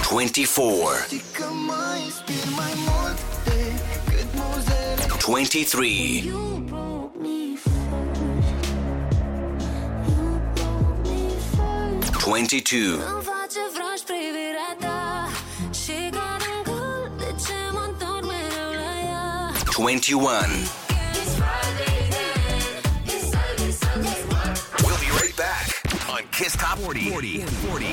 Twenty-four. 0.04 0.96
Twenty-three. 5.20 6.32
Twenty-two. 12.14 13.39
21. 19.80 20.50
We'll 24.84 25.00
be 25.00 25.10
right 25.22 25.34
back 25.38 25.68
on 26.10 26.24
Kiss 26.32 26.58
Top 26.58 26.80
40. 26.80 27.10
40. 27.10 27.40
40. 27.40 27.86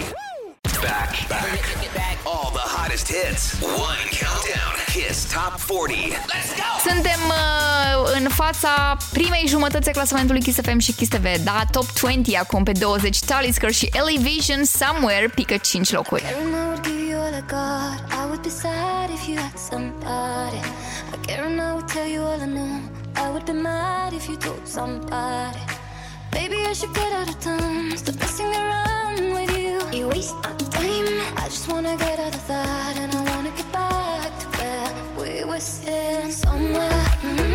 Back, 0.82 1.28
back, 1.28 1.60
back. 1.94 2.18
All 2.26 2.50
the 2.50 2.58
hottest 2.58 3.06
hits. 3.06 3.62
One 3.62 3.98
countdown. 4.10 4.74
Kiss 4.88 5.32
Top 5.32 5.60
40. 5.60 6.10
Let's 6.10 6.56
go! 6.56 6.90
Suntem 6.90 7.20
uh, 7.28 8.10
în 8.20 8.28
fața 8.28 8.96
primei 9.12 9.44
jumătăți 9.46 9.88
a 9.88 9.92
clasamentului 9.92 10.42
Kiss 10.42 10.60
FM 10.60 10.78
și 10.78 10.92
Kiss 10.92 11.10
TV. 11.10 11.44
Da, 11.44 11.62
Top 11.70 11.92
20 12.00 12.34
acum 12.34 12.62
pe 12.62 12.72
20. 12.72 13.18
Talisker 13.18 13.72
și 13.72 13.90
Elevation 13.92 14.64
Somewhere 14.64 15.28
pică 15.34 15.56
5 15.56 15.92
locuri. 15.92 16.24
I 18.22 18.28
would 18.28 18.42
be 18.42 18.50
sad 18.50 19.10
if 19.10 19.28
you 19.28 19.36
had 19.36 19.55
tell 21.86 22.06
you 22.06 22.20
all 22.20 22.40
I 22.40 22.46
know. 22.46 22.80
I 23.14 23.30
would 23.30 23.46
be 23.46 23.52
mad 23.52 24.12
if 24.12 24.28
you 24.28 24.36
told 24.36 24.66
somebody. 24.66 25.60
Maybe 26.32 26.56
I 26.64 26.72
should 26.72 26.94
get 26.94 27.12
out 27.12 27.28
of 27.28 27.40
town. 27.40 27.96
Stop 27.96 28.16
messing 28.20 28.46
around 28.46 29.32
with 29.32 29.56
you. 29.56 29.80
You 29.98 30.08
waste 30.08 30.34
my 30.36 30.52
time. 30.76 31.06
I 31.36 31.44
just 31.44 31.68
wanna 31.68 31.96
get 31.96 32.18
out 32.18 32.34
of 32.34 32.46
that, 32.48 32.96
and 32.98 33.14
I 33.14 33.22
wanna 33.34 33.50
get 33.50 33.72
back 33.72 34.30
to 34.40 34.46
where 34.58 34.90
we 35.18 35.44
were 35.44 35.60
sitting 35.60 36.32
somewhere. 36.32 37.06
Mm 37.22 37.36
-hmm. 37.36 37.45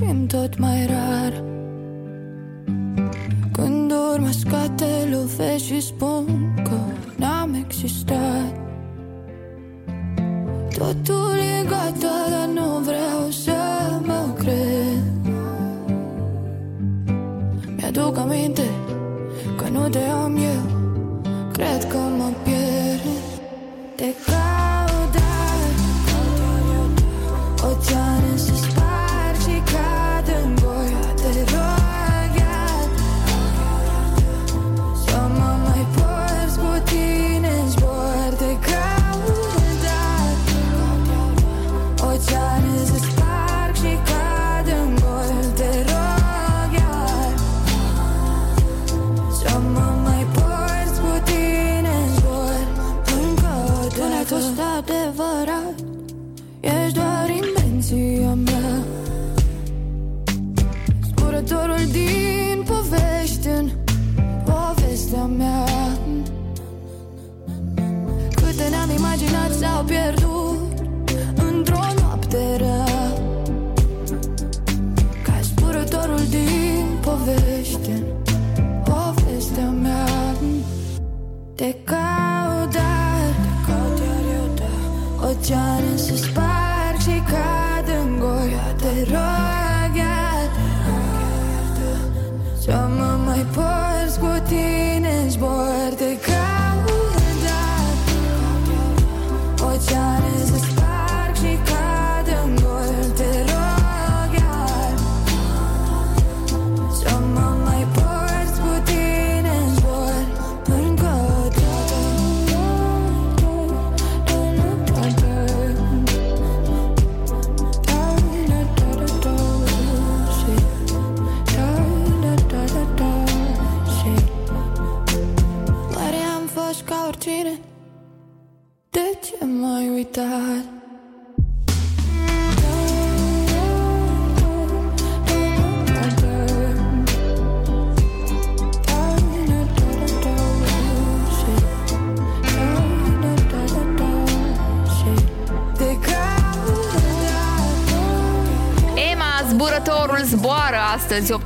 Simt 0.00 0.28
tot 0.28 0.58
mai 0.58 0.86
rar. 0.86 1.44
Când 3.52 3.92
urmă 4.12 4.30
scoate, 4.30 5.08
lovești 5.10 5.66
și 5.66 5.80
spune 5.80 6.09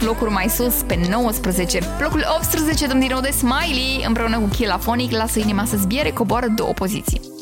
locuri 0.04 0.30
mai 0.30 0.48
sus, 0.48 0.74
pe 0.74 0.98
19. 1.08 1.78
Locul 2.00 2.24
18, 2.38 2.86
domnul 2.86 3.06
din 3.06 3.12
nou 3.12 3.20
de 3.20 3.30
Smiley, 3.30 4.04
împreună 4.06 4.38
cu 4.38 4.46
Kilafonic, 4.46 5.12
lasă 5.12 5.38
inima 5.38 5.64
să 5.64 5.76
zbiere, 5.76 6.10
coboară 6.10 6.46
două 6.56 6.72
poziții. 6.72 7.33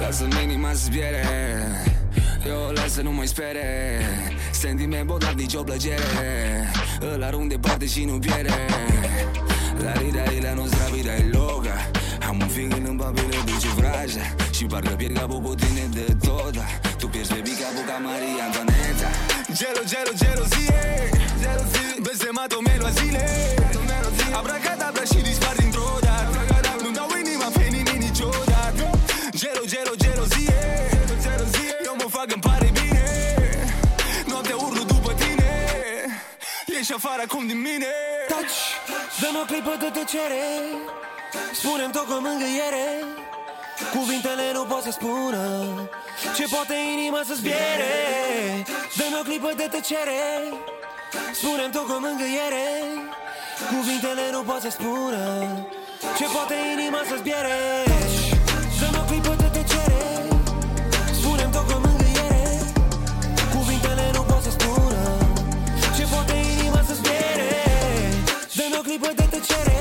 Lasă-mi 0.00 0.42
inima 0.42 0.72
să 0.72 0.80
zbiere 0.84 1.24
Eu 2.46 2.70
lasă 2.74 3.02
nu 3.02 3.12
mai 3.12 3.26
spere. 3.26 3.66
Sentiment 4.50 5.06
bun, 5.06 5.18
dar 5.18 5.32
nicio 5.32 5.62
plăcere. 5.62 6.70
Îl 7.14 7.22
arunc 7.22 7.48
departe 7.48 7.86
și 7.86 8.04
nu 8.04 8.18
pierde 8.18 8.66
La 9.84 9.92
rida 9.92 10.22
e 10.22 10.40
la 10.42 10.52
nostra 10.54 10.84
vida 10.94 11.14
e 11.14 11.28
loca 11.32 11.90
Am 12.28 12.36
un 12.40 12.48
feeling 12.48 12.86
în 12.86 12.96
papile 12.96 13.36
duce 13.44 13.68
vraja 13.76 14.24
Și 14.56 14.64
parcă 14.64 14.94
pierd 14.96 15.16
capul 15.18 15.40
cu 15.40 15.54
tine 15.54 15.84
de 15.90 16.16
tot 16.26 16.54
Tu 16.98 17.06
pierzi 17.08 17.32
pe 17.32 17.52
capul 17.60 17.84
ca 17.88 17.96
Maria 18.06 18.44
Antoaneta. 18.46 19.08
Gelo, 19.58 19.82
gelo, 19.90 20.12
gelozie 20.20 20.80
Blestemat 22.04 22.52
o 22.52 22.60
melo 22.66 22.86
a 22.86 22.90
zile. 22.90 23.24
Abracadabra 24.38 25.04
și 25.12 25.20
dispar 25.28 25.54
dintr-o 25.60 25.98
dată. 26.00 26.36
Nu 26.82 26.90
dau 26.90 27.08
inima 27.22 27.48
pe 27.56 27.64
nimeni 27.76 28.04
niciodată 28.06 28.47
Gelo, 29.38 29.64
gelo, 29.66 29.94
gelozie 29.94 30.58
Eu 31.84 31.94
mă 31.96 32.06
fac 32.10 32.32
îmi 32.32 32.42
pare 32.42 32.70
bine. 32.72 33.04
Noaptea 34.26 34.56
urlu 34.56 34.82
după 34.82 35.12
tine. 35.12 35.52
Ești 36.78 36.92
afară 36.92 37.22
acum 37.26 37.46
din 37.46 37.60
mine. 37.60 37.92
Taci, 38.28 38.60
dă-mi 39.20 39.38
o 39.42 39.44
clipă 39.50 39.76
de 39.82 39.88
tăcere. 39.98 40.44
Spune-mi 41.52 41.92
tot 41.92 42.06
cu 42.06 42.12
mângâiere. 42.26 42.86
Cuvintele 43.96 44.52
nu 44.52 44.62
pot 44.64 44.82
să 44.82 44.90
spună 44.90 45.42
Ce 46.36 46.44
poate 46.54 46.74
inima 46.94 47.20
să 47.28 47.34
zbiere. 47.34 47.94
Dă-mi 48.96 49.18
o 49.20 49.22
clipă 49.28 49.50
de 49.56 49.66
tăcere. 49.74 50.22
Spune-mi 51.32 51.72
tot 51.72 51.86
cu 51.86 51.96
mângâiere. 52.04 52.66
Cuvintele 53.72 54.24
nu 54.30 54.40
pot 54.42 54.60
să 54.60 54.70
spună 54.70 55.22
Ce 56.18 56.24
poate 56.34 56.54
inima 56.74 57.00
să 57.08 57.14
zbiere 57.18 57.58
clipă 68.88 69.12
de 69.16 69.22
tăcere 69.22 69.80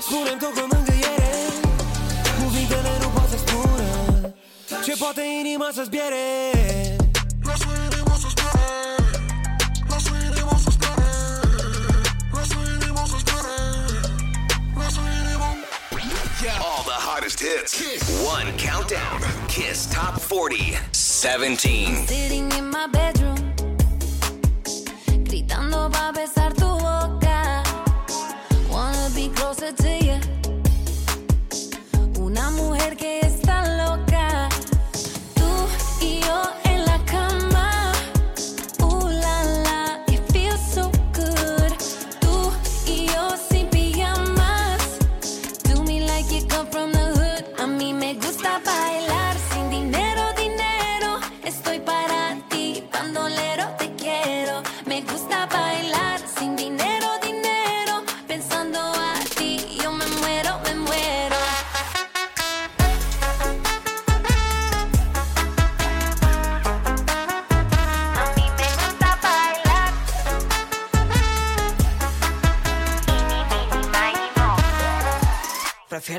Spune-mi 0.00 0.40
tot 0.40 0.52
cu 0.54 0.66
mângâiere 0.72 1.32
Cuvintele 2.40 2.92
nu 3.00 3.08
pot 3.08 3.28
să 3.30 3.36
spună 3.44 3.88
Ce 4.84 4.94
poate 4.98 5.22
inima 5.40 5.68
să 5.74 5.82
zbiere 5.84 6.24
All 16.68 16.82
the 16.92 16.98
hottest 17.08 17.38
hits. 17.40 18.02
One 18.34 18.48
countdown. 18.66 19.20
Kiss 19.48 19.86
Top 19.86 20.14
40. 20.20 20.78
17. 20.92 22.06
Sitting 22.06 22.52
in 22.58 22.66
my 22.70 22.86
bedroom, 22.92 23.40
gritando 25.28 25.88
pa' 25.90 26.12
closer 29.56 29.74
to 29.74 30.04
you. 30.04 30.18
Una 32.20 32.50
mujer 32.50 32.96
que 32.96 33.25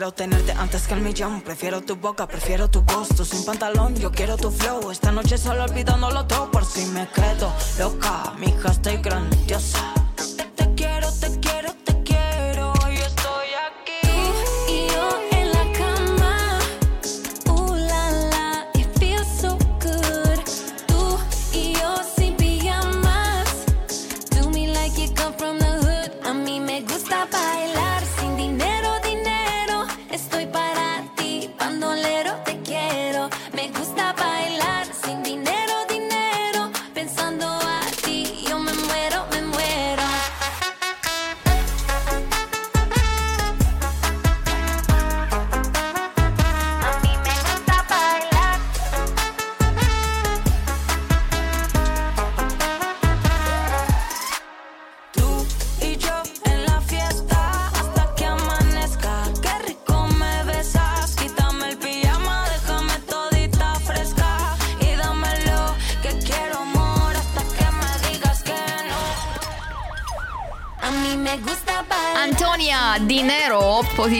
Prefiero 0.07 0.31
tenerte 0.31 0.51
antes 0.53 0.87
que 0.87 0.93
el 0.93 1.01
millón. 1.01 1.41
Prefiero 1.41 1.81
tu 1.81 1.95
boca, 1.97 2.27
prefiero 2.27 2.69
tu. 2.69 2.83
Tú 3.15 3.25
sin 3.25 3.43
pantalón, 3.43 3.95
yo 3.95 4.11
quiero 4.11 4.37
tu 4.37 4.51
flow. 4.51 4.91
Esta 4.91 5.11
noche 5.11 5.37
solo 5.37 5.63
olvidándolo 5.63 6.25
todo 6.25 6.49
por 6.49 6.63
si 6.63 6.85
me 6.85 7.07
quedo 7.09 7.51
loca. 7.77 8.33
Mi 8.39 8.47
hija, 8.47 8.71
estoy 8.71 8.97
grandiosa. 8.97 9.96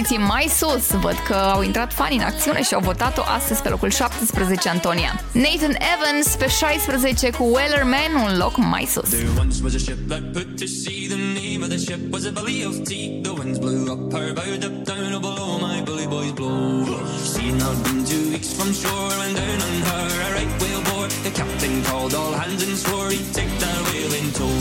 Poziții 0.08 0.28
mai 0.28 0.48
sus. 0.58 1.00
Văd 1.02 1.16
că 1.28 1.34
au 1.34 1.64
intrat 1.64 1.94
fani 1.94 2.16
în 2.16 2.22
acțiune 2.22 2.64
și 2.64 2.74
au 2.74 2.80
votat-o 2.80 3.22
astăzi 3.38 3.62
pe 3.62 3.70
locul 3.70 3.92
17 3.92 4.70
Antonia. 4.70 5.22
Nathan 5.32 5.76
Evans 5.94 6.36
pe 6.36 6.48
16 6.48 7.30
cu 7.30 7.44
Wellerman, 7.44 8.14
un 8.26 8.38
loc 8.38 8.58
mai 8.58 8.86
sus. 8.92 9.10
There 9.10 9.30
once 9.40 9.60
was 9.64 9.74
a 9.74 9.78
ship 9.78 10.00
that 10.08 10.24
put 10.34 10.48
to 10.60 10.66
sea. 10.66 11.08
The 11.08 11.22
name 11.42 11.62
of 11.66 11.70
the 11.70 11.78
ship 11.86 12.02
was 12.14 12.24
a 12.26 12.32
belly 12.38 12.60
of 12.70 12.74
tea. 12.88 13.22
The 13.22 13.34
winds 13.40 13.60
blew 13.60 13.82
up 13.94 14.14
her 14.18 14.34
bow, 14.38 14.52
up 14.68 14.76
down, 14.90 15.12
oh 15.18 15.22
below 15.26 15.52
my 15.68 15.78
bully 15.88 16.08
boys 16.14 16.34
blow. 16.40 16.86
Sea 17.32 17.52
not 17.64 17.78
been 17.84 18.00
two 18.12 18.26
weeks 18.34 18.50
from 18.58 18.70
shore, 18.82 19.16
and 19.26 19.34
down 19.40 19.60
on 19.68 19.78
her 19.90 20.06
a 20.26 20.28
right 20.36 20.54
whale 20.62 20.84
bore. 20.88 21.10
The 21.28 21.34
captain 21.40 21.76
called 21.88 22.14
all 22.20 22.34
hands 22.42 22.62
and 22.68 22.76
swore 22.84 23.10
he'd 23.14 23.30
take 23.40 23.54
that 23.64 23.80
whale 23.88 24.14
in 24.20 24.28
tow. 24.38 24.60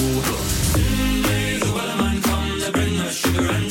Soon 0.72 1.12
may 1.28 1.46
the 1.62 1.70
wellerman 1.76 2.16
come 2.28 2.50
to 2.64 2.70
bring 2.76 2.94
us 3.06 3.14
sugar 3.22 3.46
and 3.56 3.66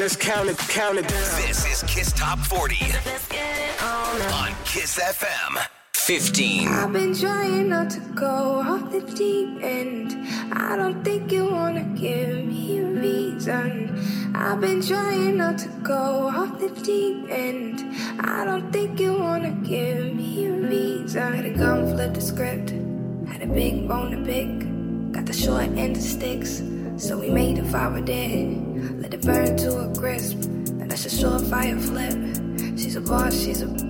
let's 0.00 0.16
do 0.16 0.22
it. 0.22 0.30
Let's 0.30 0.34
count 0.34 0.48
it, 0.48 0.58
count 0.58 0.98
it 0.98 1.08
down. 1.08 1.46
This 1.46 1.66
is 1.66 1.82
Kiss 1.88 2.12
Top 2.12 2.38
40 2.38 2.76
on 4.32 4.54
Kiss 4.64 4.98
FM. 4.98 5.66
15. 5.92 6.68
I've 6.68 6.92
been 6.92 7.14
trying 7.14 7.68
not 7.68 7.90
to 7.90 8.00
go 8.14 8.60
off 8.60 8.90
the 8.90 9.00
deep 9.14 9.62
end. 9.62 10.16
I 10.52 10.76
don't 10.76 11.04
think 11.04 11.30
you 11.30 11.44
wanna 11.44 11.84
give 11.94 12.44
me 12.44 12.78
a 12.78 12.84
reason. 12.84 14.32
I've 14.34 14.60
been 14.60 14.80
trying 14.82 15.36
not 15.36 15.58
to 15.58 15.68
go 15.82 16.28
off 16.28 16.58
the 16.58 16.70
deep 16.82 17.30
end. 17.30 17.84
I 18.20 18.44
don't 18.44 18.72
think 18.72 18.98
you 18.98 19.12
wanna 19.12 19.50
give 19.62 20.14
me 20.14 20.46
a 20.46 20.52
reason. 20.52 21.32
Had 21.32 21.44
a 21.44 21.50
gun, 21.50 21.94
flip 21.94 22.14
the 22.14 22.20
script. 22.20 22.70
Had 23.28 23.42
a 23.42 23.46
big 23.46 23.86
bone 23.86 24.10
to 24.10 24.20
pick. 24.24 25.12
Got 25.12 25.26
the 25.26 25.32
short 25.32 25.68
end 25.76 25.96
of 25.96 26.02
sticks. 26.02 26.62
So 26.96 27.18
we 27.18 27.30
made 27.30 27.58
a 27.58 27.64
fire 27.64 28.00
dead. 28.00 28.69
Let 29.10 29.24
it 29.24 29.26
burn 29.26 29.56
to 29.56 29.76
a 29.76 29.94
crisp. 29.96 30.36
And 30.44 30.88
that's 30.88 31.04
a 31.04 31.10
short 31.10 31.42
fire 31.42 31.76
flip. 31.76 32.14
She's 32.78 32.94
a 32.94 33.00
boss, 33.00 33.34
she's 33.36 33.60
a. 33.60 33.89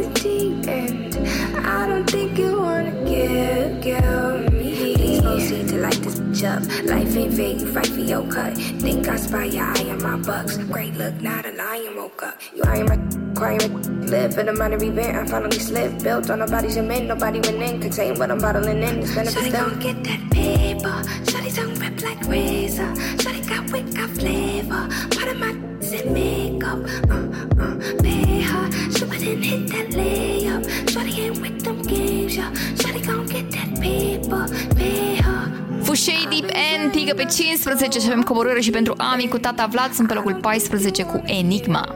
up. 6.43 6.61
Life 6.85 7.15
ain't 7.15 7.33
fair, 7.33 7.51
you 7.51 7.71
fight 7.73 7.87
for 7.87 7.99
your 7.99 8.23
cut. 8.27 8.55
Think 8.55 9.07
I 9.07 9.15
spy 9.17 9.45
your 9.45 9.65
eye 9.65 9.89
on 9.89 10.01
my 10.01 10.17
bucks. 10.17 10.57
Great 10.57 10.93
look, 10.95 11.19
not 11.21 11.45
a 11.45 11.51
lion 11.51 11.95
woke 11.95 12.23
up. 12.23 12.37
You 12.55 12.63
iron 12.65 12.87
my 12.87 13.33
crying, 13.35 14.07
live 14.07 14.37
in 14.37 14.49
a 14.49 14.53
minor 14.53 14.83
event. 14.83 15.17
I 15.17 15.25
finally 15.25 15.59
slipped, 15.59 16.03
built 16.03 16.29
on 16.29 16.39
nobody's 16.39 16.73
cement. 16.75 17.07
Nobody 17.07 17.39
went 17.39 17.61
in, 17.61 17.81
contain 17.81 18.17
what 18.19 18.31
I'm 18.31 18.39
bottling 18.39 18.83
in. 18.83 18.99
It's 18.99 19.11
Shawty 19.11 19.51
gon' 19.51 19.79
get 19.79 20.03
that 20.03 20.31
paper. 20.31 21.01
Shawty 21.29 21.55
tongue 21.55 21.75
rip 21.75 22.01
like 22.01 22.21
razor. 22.27 22.91
Shawty 23.21 23.47
got 23.47 23.71
wit, 23.71 23.93
got 23.95 24.09
flavor. 24.09 24.87
Part 25.15 25.27
of 25.29 25.37
my 25.39 25.71
in 25.93 26.13
makeup. 26.13 26.79
Uh, 27.09 27.27
uh, 27.61 28.01
pay 28.01 28.41
her. 28.41 28.71
She 28.91 29.03
wouldn't 29.05 29.43
hit 29.43 29.67
that 29.69 29.87
layup. 29.89 30.63
Shawty 30.85 31.17
ain't 31.19 31.41
with 31.41 31.63
them 31.63 31.81
games, 31.81 32.37
yeah. 32.37 32.51
Shawty 32.75 33.05
gon' 33.05 33.25
get 33.25 33.51
that 33.51 33.79
paper. 33.79 34.47
Pay 34.75 35.15
her. 35.15 35.60
Fushei 35.91 36.27
Deep 36.29 36.49
End 36.73 36.91
pică 36.91 37.13
pe 37.13 37.25
15 37.25 37.99
și 37.99 38.05
avem 38.07 38.21
coborâre 38.21 38.59
și 38.59 38.69
pentru 38.69 38.93
Ami 38.97 39.27
cu 39.27 39.37
tata 39.37 39.67
Vlad 39.71 39.93
sunt 39.93 40.07
pe 40.07 40.13
locul 40.13 40.35
14 40.35 41.03
cu 41.03 41.21
Enigma. 41.25 41.95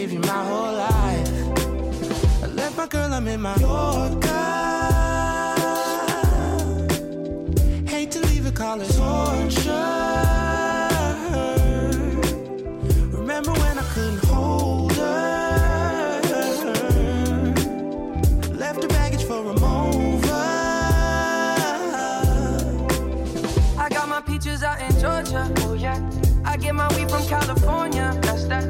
give 0.00 0.12
you 0.12 0.20
my 0.20 0.44
whole 0.50 0.72
life. 0.72 1.28
I 2.42 2.46
left 2.46 2.74
my 2.78 2.86
girl, 2.86 3.12
I'm 3.12 3.28
in 3.28 3.42
Mallorca. 3.42 4.40
Hate 7.86 8.10
to 8.12 8.20
leave 8.28 8.46
it, 8.46 8.54
call 8.54 8.80
it 8.80 8.90
torture. 8.96 9.98
Remember 13.18 13.52
when 13.62 13.78
I 13.78 13.86
couldn't 13.92 14.24
hold 14.24 14.92
her? 14.92 16.22
Left 18.54 18.82
her 18.82 18.88
baggage 18.88 19.24
for 19.24 19.40
a 19.52 19.54
mover. 19.64 20.46
I 23.84 23.88
got 23.90 24.08
my 24.08 24.22
peaches 24.22 24.62
out 24.62 24.80
in 24.80 24.92
Georgia. 24.98 25.42
Oh 25.66 25.74
yeah. 25.74 26.00
I 26.46 26.56
get 26.56 26.74
my 26.74 26.88
weed 26.94 27.10
from 27.10 27.26
California. 27.26 28.18
That's 28.22 28.46
that. 28.46 28.69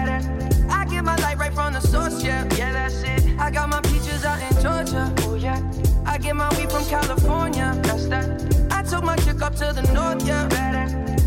I 1.51 1.53
get 1.53 1.69
my 1.69 1.73
light 1.73 1.73
right 1.73 1.73
from 1.73 1.73
the 1.73 1.81
source, 1.81 2.23
yeah, 2.23 2.47
yeah, 2.57 2.71
that's 2.71 3.03
it. 3.03 3.39
I 3.39 3.51
got 3.51 3.69
my 3.69 3.81
peaches 3.81 4.23
out 4.23 4.39
in 4.39 4.61
Georgia, 4.61 5.13
oh 5.19 5.35
yeah. 5.35 5.59
I 6.05 6.17
get 6.17 6.35
my 6.35 6.49
weed 6.55 6.71
from 6.71 6.85
California, 6.85 7.77
that's 7.81 8.07
that. 8.07 8.25
I 8.71 8.83
took 8.83 9.03
my 9.03 9.15
chick 9.17 9.41
up 9.41 9.55
to 9.55 9.73
the 9.73 9.81
north, 9.93 10.25
yeah, 10.25 10.47
better. 10.47 10.85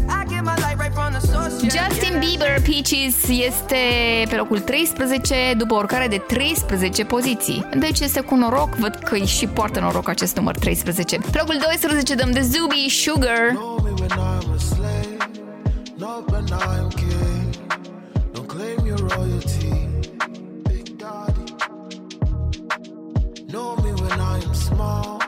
I 0.08 0.24
get 0.24 0.42
my 0.44 0.56
light 0.56 0.78
right 0.78 0.94
from 0.94 1.12
the 1.12 1.20
source, 1.20 1.62
yeah. 1.62 1.88
Justin 1.88 2.18
Bieber 2.18 2.60
Peaches 2.62 3.28
este 3.28 3.76
pe 4.28 4.36
locul 4.36 4.60
13 4.60 5.54
după 5.56 5.74
urcare 5.74 6.08
de 6.08 6.18
13 6.18 7.04
poziții. 7.04 7.68
Deci 7.78 8.00
este 8.00 8.20
cu 8.20 8.34
noroc, 8.34 8.74
văd 8.74 8.94
că 8.94 9.14
îi 9.14 9.26
și 9.26 9.46
poartă 9.46 9.80
noroc 9.80 10.08
acest 10.08 10.36
număr 10.36 10.56
13. 10.58 11.16
Pe 11.16 11.38
locul 11.38 11.58
12 11.66 12.14
dăm 12.14 12.30
de 12.30 12.40
Zuby 12.40 12.88
Sugar. 12.88 13.56
Know 15.96 17.03
small, 24.64 25.20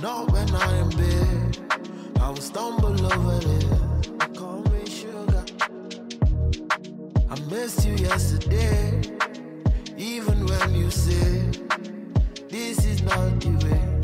not 0.00 0.32
when 0.32 0.48
I 0.54 0.76
am 0.78 0.88
big. 0.90 1.72
I 2.20 2.30
will 2.30 2.36
stumble 2.36 2.96
over 3.12 3.38
this. 3.46 3.64
Call 4.38 4.62
me 4.72 4.86
sugar. 4.88 5.44
I 7.30 7.36
missed 7.50 7.84
you 7.86 7.94
yesterday, 7.94 9.02
even 9.98 10.46
when 10.46 10.74
you 10.74 10.90
said 10.90 11.58
this 12.48 12.84
is 12.86 13.02
not 13.02 13.40
the 13.40 13.52
way. 13.64 14.03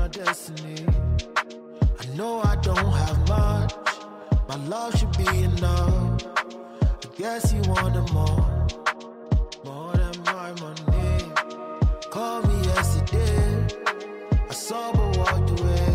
My 0.00 0.08
destiny. 0.08 0.86
I 2.02 2.06
know 2.16 2.40
I 2.40 2.56
don't 2.62 2.92
have 3.02 3.18
much. 3.28 3.72
My 4.48 4.56
love 4.72 4.98
should 4.98 5.14
be 5.18 5.28
enough. 5.50 6.24
I 7.04 7.08
guess 7.18 7.52
you 7.52 7.60
wanted 7.72 8.10
more. 8.18 8.46
More 9.62 9.92
than 10.02 10.16
my 10.24 10.48
money. 10.64 11.18
Call 12.14 12.40
me 12.48 12.56
yesterday. 12.72 13.66
I 14.48 14.54
saw 14.54 14.90
but 14.92 15.18
walked 15.18 15.60
away. 15.60 15.92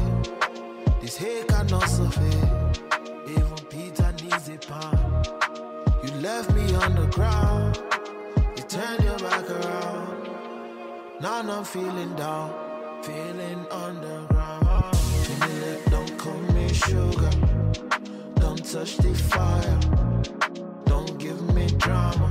This 1.02 1.18
hate 1.18 1.48
cannot 1.48 1.88
survive. 1.98 2.78
Even 3.28 3.60
Peter 3.74 4.10
needs 4.22 4.48
a 4.50 4.58
pound. 4.72 5.28
You 6.04 6.12
left 6.28 6.54
me 6.54 6.66
on 6.76 6.94
the 6.94 7.08
ground. 7.08 7.80
You 8.56 8.64
turned 8.76 9.04
your 9.04 9.18
back 9.18 9.50
around. 9.50 10.30
Now 11.22 11.42
I'm 11.58 11.64
feeling 11.64 12.14
down 12.16 12.65
feeling 13.06 13.68
underground. 13.70 14.98
Janina, 15.26 15.78
don't 15.92 16.18
call 16.18 16.42
me 16.56 16.68
sugar. 16.74 17.30
Don't 18.42 18.66
touch 18.66 18.98
the 18.98 19.14
fire. 19.14 19.80
Don't 20.86 21.16
give 21.20 21.40
me 21.54 21.68
drama. 21.78 22.30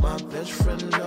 My 0.00 0.16
best 0.30 0.52
friend. 0.52 1.05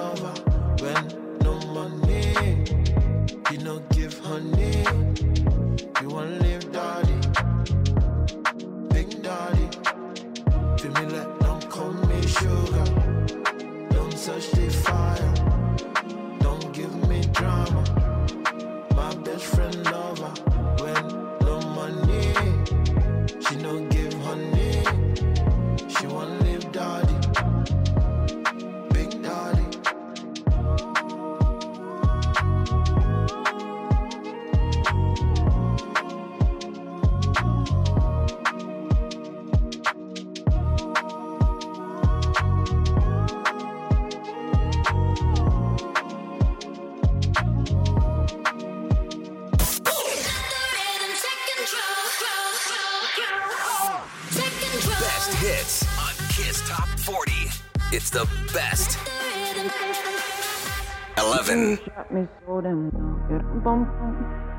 Dum 63.39 63.63
bum 63.63 63.79
bum. 63.87 64.15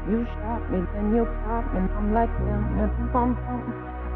You 0.09 0.24
shot 0.24 0.65
me, 0.73 0.81
then 0.93 1.15
you 1.15 1.24
pop 1.44 1.65
me, 1.73 1.81
and 1.81 1.90
I'm 1.93 2.15
like. 2.16 2.32
Yeah, 2.40 2.89
dum 2.97 3.11
bum 3.12 3.28
bum. 3.44 3.61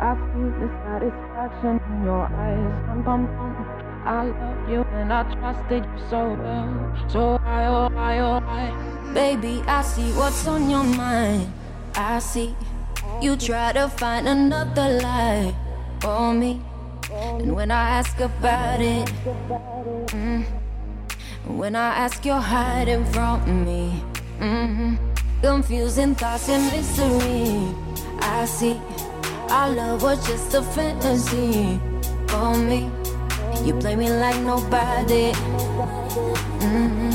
I 0.00 0.16
see 0.32 0.48
the 0.58 0.68
satisfaction 0.82 1.80
in 1.92 2.04
your 2.04 2.24
eyes. 2.26 2.76
Dum 2.88 3.02
bum 3.04 3.26
bum. 3.36 3.84
I 4.04 4.24
love 4.26 4.68
you 4.68 4.82
and 4.92 5.10
I 5.12 5.22
trusted 5.32 5.84
you 5.84 5.98
so 6.10 6.34
well. 6.34 7.08
So 7.08 7.40
I, 7.42 7.64
oh 7.66 7.88
I, 7.96 8.18
oh 8.18 8.40
I. 8.44 9.12
Baby, 9.14 9.62
I 9.66 9.80
see 9.82 10.12
what's 10.12 10.46
on 10.46 10.68
your 10.68 10.84
mind. 10.84 11.50
I 11.94 12.18
see 12.18 12.54
you 13.22 13.36
try 13.36 13.72
to 13.72 13.88
find 13.88 14.28
another 14.28 15.00
lie 15.00 15.54
for 16.00 16.34
me. 16.34 16.60
And 17.10 17.54
when 17.54 17.70
I 17.70 17.98
ask 18.00 18.18
about 18.20 18.80
it, 18.80 19.06
mm, 20.08 20.44
when 21.46 21.76
I 21.76 21.94
ask, 22.04 22.24
you're 22.24 22.40
hiding 22.40 23.04
from 23.06 23.64
me. 23.64 24.02
Hmm 24.38 24.94
Confusing 25.42 26.14
thoughts 26.14 26.48
and 26.48 26.64
mystery. 26.72 27.74
I 28.20 28.46
see 28.46 28.80
our 29.50 29.68
love 29.70 30.02
was 30.02 30.26
just 30.26 30.54
a 30.54 30.62
fantasy 30.62 31.78
for 32.28 32.56
me. 32.56 32.90
You 33.62 33.74
play 33.74 33.94
me 33.94 34.08
like 34.10 34.40
nobody. 34.40 35.32
hmm 36.64 37.10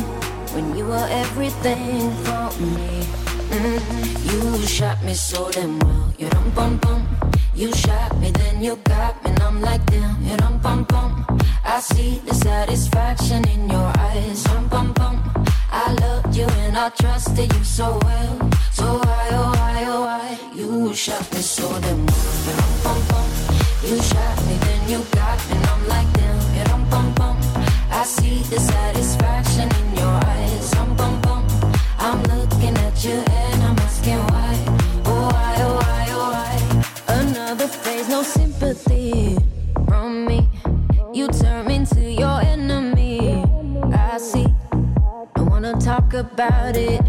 When 0.53 0.77
you 0.77 0.85
were 0.85 1.07
everything 1.09 2.11
for 2.23 2.49
me. 2.61 3.03
hmm 3.49 3.79
You 4.29 4.67
shot 4.67 5.03
me 5.03 5.15
so 5.15 5.49
damn 5.49 5.79
well. 5.79 6.13
You 6.19 6.29
dum 6.29 6.51
bum 6.51 6.77
bum. 6.77 7.07
You 7.55 7.73
shot 7.73 8.15
me, 8.19 8.29
then 8.31 8.61
you 8.63 8.75
got 8.85 9.23
me, 9.23 9.31
and 9.31 9.41
I'm 9.41 9.59
like 9.61 9.83
damn. 9.87 10.21
You 10.23 10.37
dum 10.37 10.59
bum 10.59 10.83
bum. 10.83 11.25
I 11.65 11.79
see 11.79 12.21
the 12.25 12.33
satisfaction 12.35 13.47
in 13.49 13.69
your 13.69 13.91
eyes. 13.97 14.43
Dum 14.43 14.67
bum 14.67 14.93
bum. 14.93 15.15
I 15.71 15.93
loved 16.01 16.35
you 16.35 16.45
and 16.45 16.77
I 16.77 16.89
trusted 16.89 17.53
you 17.53 17.63
so 17.63 17.99
well. 18.03 18.49
So 18.71 18.85
why, 18.85 19.27
oh 19.31 19.51
why, 19.55 19.83
oh 19.87 20.01
why? 20.01 20.39
You 20.55 20.93
shot 20.93 21.31
me 21.33 21.39
so 21.39 21.67
damn 21.81 22.05
well. 22.05 22.45
You 22.45 22.83
bum 22.83 23.01
bum. 23.09 23.29
You 23.83 24.01
shot 24.01 24.37
me, 24.47 24.55
then 24.65 24.89
you 24.89 25.03
got 25.11 25.37
me, 25.49 25.57
and 25.57 25.65
I'm 25.67 25.87
like 25.87 26.11
damn. 26.13 26.55
You 26.55 26.63
dum 26.65 26.89
bum 26.89 27.13
bum. 27.15 27.37
I 27.91 28.03
see 28.03 28.39
the 28.49 28.59
satisfaction 28.59 29.69
in 29.81 29.97
your 29.97 30.15
eyes. 30.25 30.71
Dum 30.71 30.95
bum 30.95 31.21
bum. 31.21 31.47
I'm 31.99 32.21
looking 32.23 32.75
at 32.77 33.03
you 33.03 33.11
and 33.13 33.63
I'm 33.63 33.77
asking 33.79 34.17
why. 34.17 34.55
Oh 35.05 35.29
why, 35.33 35.55
oh 35.59 35.75
why, 35.75 36.05
oh 36.09 36.31
why? 36.33 37.15
Another 37.21 37.67
phase, 37.67 38.07
no 38.09 38.23
sympathy 38.23 39.37
from 39.87 40.25
me. 40.25 40.47
You 41.13 41.27
turn 41.27 41.69
into 41.71 42.01
your 42.01 42.41
wanna 45.69 45.85
talk 45.85 46.13
about 46.13 46.75
it. 46.75 47.01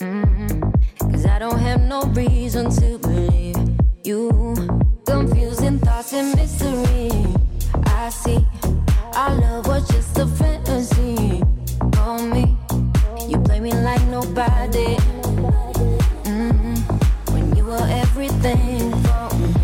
Mhm. 0.00 0.72
Cause 1.10 1.26
I 1.26 1.38
don't 1.38 1.58
have 1.58 1.80
no 1.82 2.02
reason 2.14 2.70
to 2.70 2.98
believe 2.98 3.56
you. 4.04 4.30
Confusing 5.06 5.78
thoughts 5.78 6.12
and 6.12 6.34
mystery. 6.36 7.10
I 7.86 8.10
see. 8.10 8.46
Our 9.14 9.34
love 9.36 9.66
was 9.66 9.88
just 9.88 10.18
a 10.18 10.26
fantasy 10.26 11.42
for 11.94 12.18
me. 12.18 12.56
You 13.28 13.38
play 13.38 13.60
me 13.60 13.72
like 13.72 14.04
nobody. 14.08 14.96
Mhm. 16.24 16.76
When 17.32 17.56
you 17.56 17.64
were 17.64 17.86
everything 18.02 18.92
for 19.04 19.28
me. 19.42 19.54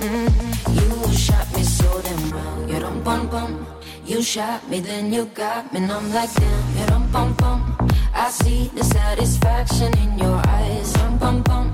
Mhm. 0.00 0.30
You 0.76 1.16
shot 1.16 1.46
me 1.56 1.62
so 1.64 1.88
damn 2.02 2.30
well. 2.30 2.56
You 2.68 2.78
dum 2.80 3.02
bum 3.02 3.28
bum. 3.28 3.69
You 4.10 4.22
shot 4.22 4.68
me, 4.68 4.80
then 4.80 5.12
you 5.12 5.26
got 5.26 5.72
me, 5.72 5.78
and 5.78 5.92
I'm 5.92 6.12
like 6.12 6.34
damn. 6.34 6.78
You 6.78 6.86
dum 6.86 7.12
bum 7.12 7.32
bum. 7.34 7.76
I 8.12 8.28
see 8.30 8.68
the 8.74 8.82
satisfaction 8.82 9.96
in 9.98 10.18
your 10.18 10.42
eyes. 10.48 10.92
Dum 10.94 11.16
bum 11.16 11.42
bum. 11.42 11.66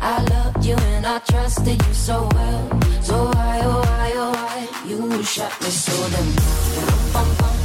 I 0.00 0.22
loved 0.22 0.64
you 0.64 0.76
and 0.76 1.04
I 1.04 1.18
trusted 1.18 1.84
you 1.84 1.92
so 1.92 2.28
well. 2.32 2.80
So 3.02 3.24
why, 3.34 3.60
oh 3.64 3.80
why, 3.82 4.12
oh 4.14 4.30
why? 4.30 4.88
You 4.88 5.20
shot 5.24 5.50
me 5.62 5.70
so 5.70 5.92
damn 6.14 6.30
dum 6.86 7.12
bum 7.12 7.28
bum. 7.40 7.56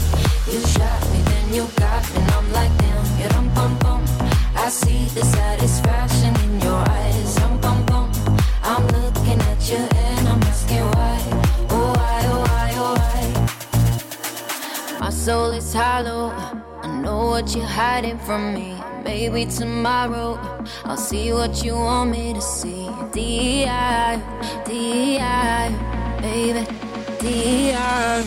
You 0.52 0.60
shot 0.74 1.02
me, 1.12 1.20
then 1.30 1.54
you 1.54 1.68
got 1.78 2.04
me, 2.16 2.22
and 2.22 2.32
I'm 2.32 2.52
like 2.52 2.76
damn. 2.80 3.06
You 3.22 3.30
dum 3.30 3.48
bum 3.54 3.78
bum. 3.78 4.02
I 4.56 4.70
see 4.70 5.06
the 5.14 5.24
satisfaction 5.24 6.34
soul 15.26 15.50
is 15.54 15.74
hollow. 15.74 16.30
I 16.84 17.02
know 17.02 17.26
what 17.32 17.56
you're 17.56 17.66
hiding 17.66 18.20
from 18.20 18.54
me. 18.54 18.78
Maybe 19.04 19.48
tomorrow 19.48 20.38
I'll 20.84 20.98
see 20.98 21.34
what 21.34 21.66
you 21.66 21.74
want 21.74 22.12
me 22.12 22.34
to 22.34 22.42
see. 22.42 22.88
D.I. 23.12 24.22
D.I. 24.68 25.66
Baby, 26.22 26.64
D.I. 27.20 28.24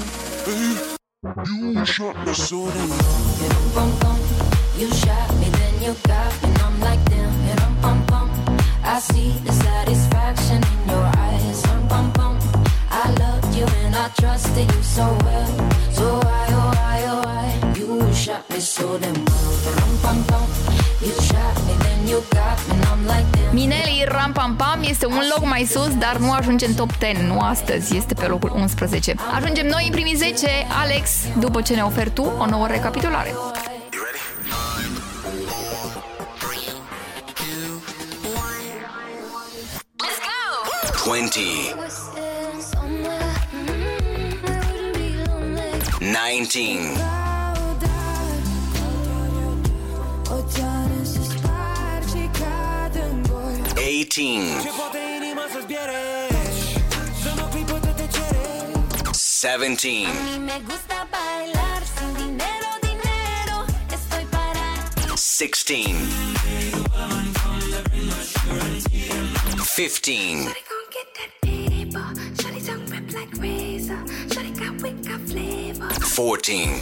You 1.46 1.86
shot 1.86 2.16
me 2.26 2.32
so 2.32 2.68
damn 2.68 2.90
You 3.42 3.50
bum 3.76 3.90
bum. 4.00 4.18
You 4.76 4.90
shot 4.90 5.30
me, 5.38 5.48
then 5.58 5.74
you 5.84 5.94
got 6.02 6.32
me, 6.42 6.48
and 6.48 6.58
I'm 6.66 6.80
like 6.80 7.02
damn. 7.10 7.32
You 7.48 7.54
dum 7.62 7.74
bum 7.80 7.98
bum. 8.06 8.28
I 8.82 8.98
see 8.98 9.30
the 9.46 9.52
satisfaction 9.52 10.60
in 10.72 10.88
your 10.90 11.06
eyes. 11.26 11.62
Dum 11.62 11.86
bum 11.86 12.10
bum. 12.18 12.38
I 12.90 13.04
loved 13.22 13.54
you 13.54 13.66
and 13.82 13.94
I 13.94 14.08
trusted 14.18 14.66
you 14.74 14.82
so 14.82 15.06
well. 15.22 15.67
Mineli 23.52 24.04
Ram 24.08 24.32
Pam 24.32 24.56
Pam 24.56 24.80
este 24.82 25.06
un 25.06 25.22
loc 25.34 25.44
mai 25.44 25.64
sus, 25.70 25.96
dar 25.98 26.16
nu 26.16 26.32
ajunge 26.32 26.66
în 26.66 26.74
top 26.74 26.90
10, 26.98 27.22
nu 27.26 27.40
astăzi, 27.40 27.96
este 27.96 28.14
pe 28.14 28.26
locul 28.26 28.52
11. 28.54 29.14
Ajungem 29.34 29.66
noi 29.66 29.84
în 29.84 29.90
primii 29.90 30.14
10, 30.14 30.48
Alex, 30.82 31.10
după 31.38 31.60
ce 31.60 31.74
ne 31.74 31.82
oferi 31.82 32.10
tu 32.10 32.32
o 32.38 32.46
nouă 32.46 32.66
recapitulare. 32.66 33.34
20. 41.04 41.38
19. 46.00 47.17
18. 53.98 54.62
17. 59.12 60.06
16. 65.16 65.96
15. 69.64 70.48
14. 76.04 76.80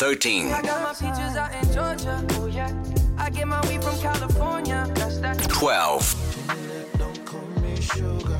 13. 0.00 0.48
From 0.48 0.62
California. 4.00 4.86
12. 5.48 6.96
Don't 6.96 7.26
call 7.26 7.40
me 7.60 7.78
sugar. 7.78 8.38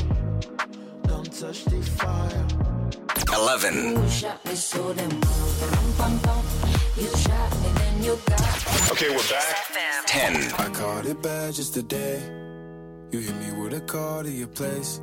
Don't 1.03 1.31
touch 1.31 1.67
the 1.67 1.83
fire. 1.83 2.47
11. 3.35 3.99
Okay, 8.91 9.11
we're 9.11 9.29
back. 9.29 10.07
10. 10.07 10.55
I 10.55 10.71
caught 10.73 11.05
it 11.05 11.23
bad 11.23 11.53
just 11.53 11.75
today. 11.75 12.23
You 13.13 13.19
hit 13.19 13.37
me 13.37 13.53
with 13.63 13.75
a 13.75 13.83
call 13.83 14.23
to 14.23 14.31
your 14.31 14.49
place. 14.49 15.03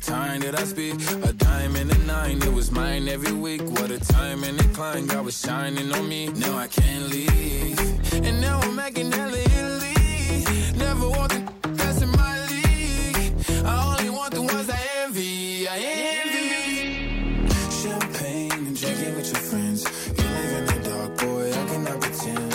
time 0.00 0.40
that 0.40 0.58
I 0.58 0.64
speak. 0.64 0.94
A 1.22 1.32
diamond 1.32 1.90
and 1.90 2.02
a 2.02 2.06
nine, 2.06 2.42
it 2.42 2.52
was 2.52 2.70
mine 2.70 3.08
every 3.08 3.32
week. 3.32 3.62
What 3.62 3.90
a 3.90 3.98
time 3.98 4.44
and 4.44 4.58
climb, 4.74 5.06
God 5.06 5.24
was 5.24 5.38
shining 5.38 5.92
on 5.92 6.08
me. 6.08 6.28
Now 6.28 6.56
I 6.56 6.68
can't 6.68 7.08
leave. 7.10 7.78
And 8.24 8.40
now 8.40 8.60
I'm 8.60 8.74
making 8.74 9.12
hella 9.12 9.38
Italy. 9.38 10.44
Never 10.76 11.08
want 11.08 11.32
the 11.32 11.40
that's 11.78 12.00
in 12.02 12.10
my 12.10 12.34
league. 12.52 13.34
I 13.64 13.74
only 13.90 14.10
want 14.10 14.34
the 14.34 14.42
ones 14.42 14.70
I 14.70 14.80
envy. 15.02 15.68
I 15.68 15.78
envy. 15.78 17.48
Champagne 17.82 18.52
and 18.52 18.76
drinking 18.80 19.14
with 19.16 19.28
your 19.32 19.42
friends. 19.50 19.84
You 20.16 20.24
live 20.24 20.52
in 20.58 20.64
the 20.66 20.88
dark, 20.88 21.18
boy, 21.18 21.50
I 21.50 21.66
cannot 21.70 22.00
pretend. 22.00 22.54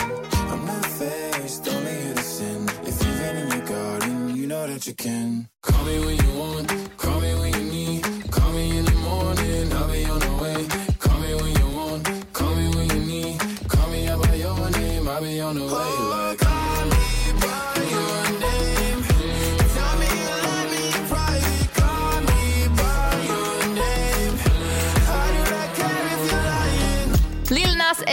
I'm 0.50 0.66
not 0.66 0.86
faced, 0.86 1.68
only 1.68 1.94
here 2.02 2.14
to 2.14 2.22
sin. 2.22 2.68
If 2.90 2.96
you've 3.02 3.18
been 3.22 3.36
in 3.36 3.48
your 3.56 3.66
garden, 3.66 4.36
you 4.36 4.46
know 4.46 4.66
that 4.66 4.86
you 4.86 4.94
can. 4.94 5.48
Call 5.62 5.84
me 5.84 5.98
when 6.00 6.16
you 6.16 6.35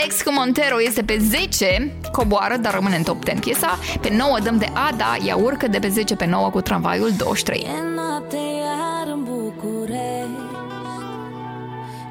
Lil 0.04 0.10
Nas 0.10 0.16
X 0.16 0.22
cu 0.22 0.32
Montero 0.32 0.82
este 0.82 1.02
pe 1.02 1.18
10, 1.20 1.92
coboară, 2.12 2.56
dar 2.56 2.74
rămâne 2.74 2.96
în 2.96 3.02
top 3.02 3.24
10 3.24 3.38
piesa. 3.38 3.78
Pe 4.00 4.14
9 4.16 4.38
dăm 4.42 4.56
de 4.58 4.68
Ada, 4.72 5.16
ea 5.26 5.36
urcă 5.36 5.68
de 5.68 5.78
pe 5.78 5.88
10 5.88 6.16
pe 6.16 6.26
9 6.26 6.50
cu 6.50 6.60
tramvaiul 6.60 7.10
23. 7.16 7.58
E 7.60 7.94
noapte 7.96 8.36
iar 8.36 9.06
în 9.06 9.22
București 9.24 10.44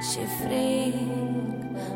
Și 0.09 0.19
frig 0.39 0.93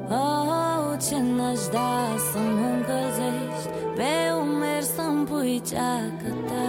Oh, 0.09 0.97
ce 1.07 1.15
n-aș 1.15 1.59
da 1.71 2.15
să 2.31 2.37
mă 2.37 2.67
încălzești 2.75 3.69
Pe 3.95 4.31
umeri 4.41 4.85
să-mi 4.95 5.25
pui 5.25 5.61
ceacă 5.69 6.29
ta 6.47 6.67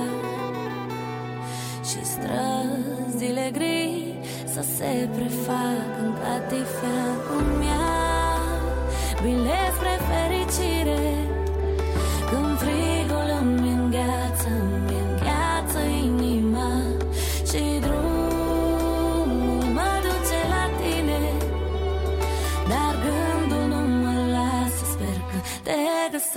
Și 1.89 2.05
străzile 2.05 3.51
gri 3.53 4.15
Să 4.55 4.65
se 4.77 5.09
prefac 5.15 5.78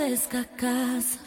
essa 0.08 0.44
casa. 0.56 1.21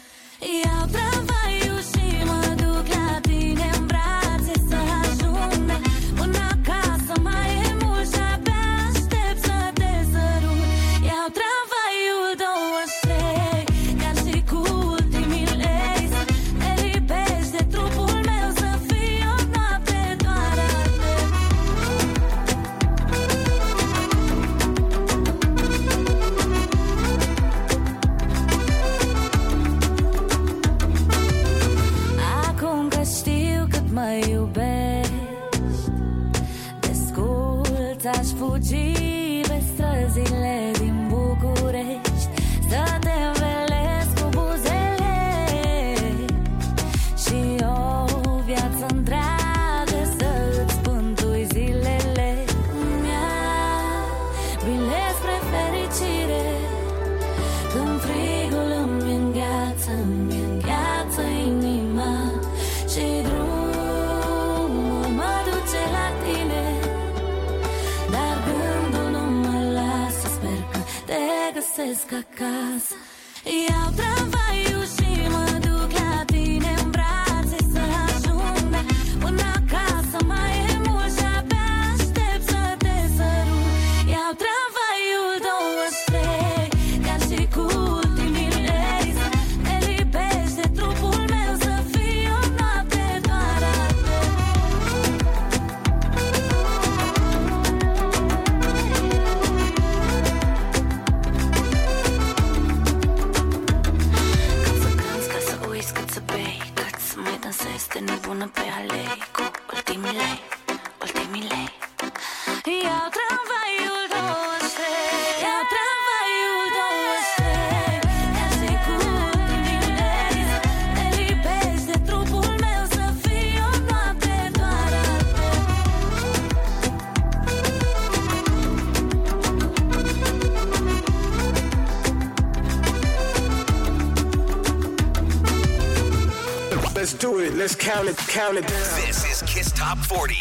Down. 138.52 138.62
This 138.62 139.24
is 139.24 139.42
Kiss 139.42 139.72
Top 139.72 139.98
40 139.98 140.40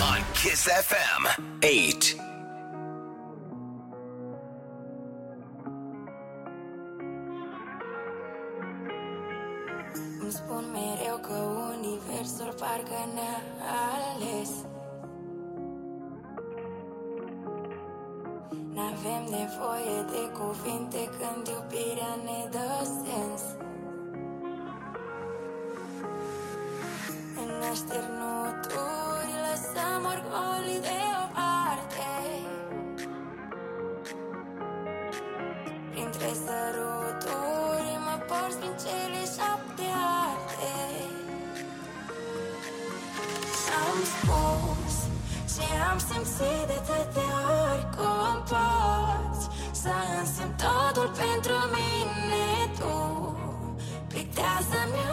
on 0.00 0.24
Kiss 0.34 0.68
FM 0.68 1.26
8. 1.62 2.16
Îmi 10.20 10.32
spun 10.32 10.64
mereu 10.72 11.16
că 11.16 11.34
universul 11.76 12.54
parcă 12.58 13.10
ne-a 13.14 13.42
ales 14.14 14.50
N-avem 18.74 19.22
nevoie 19.22 20.04
de 20.10 20.30
cuvinte 20.38 21.10
când 21.18 21.46
iubirea 21.46 22.14
ne 22.24 22.48
dă 22.50 22.84
sens 22.84 23.42
În 27.76 27.82
așternuturi 27.82 29.32
lăsăm 29.46 30.02
orgolii 30.14 30.80
deoparte 30.88 32.12
Printre 35.90 36.30
săruturi 36.44 37.92
mă 38.06 38.16
porți 38.28 38.56
prin 38.58 38.74
cele 38.84 39.22
șapte 39.36 39.86
arte 40.28 40.74
Am 43.84 43.98
spus 44.12 44.94
ce 45.52 45.66
am 45.90 45.98
simțit 46.08 46.66
de 46.66 46.76
atâtea 46.80 47.34
ori 47.64 47.86
Cum 47.96 48.34
poți 48.50 49.44
să 49.82 49.92
însemn 50.18 50.54
totul 50.64 51.08
pentru 51.22 51.56
mine 51.74 52.46
tu. 52.78 52.94
Pictează-mi 54.12 55.05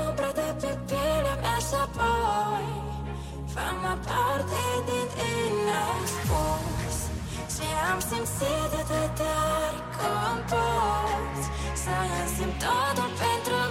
am 7.91 7.99
simțit 8.09 8.69
de 8.71 8.77
atâtea 8.83 9.35
ori 9.63 9.81
Cum 9.97 10.37
poți 10.51 11.45
să 11.83 11.95
însemn 12.21 12.53
totul 12.63 13.09
pentru 13.21 13.62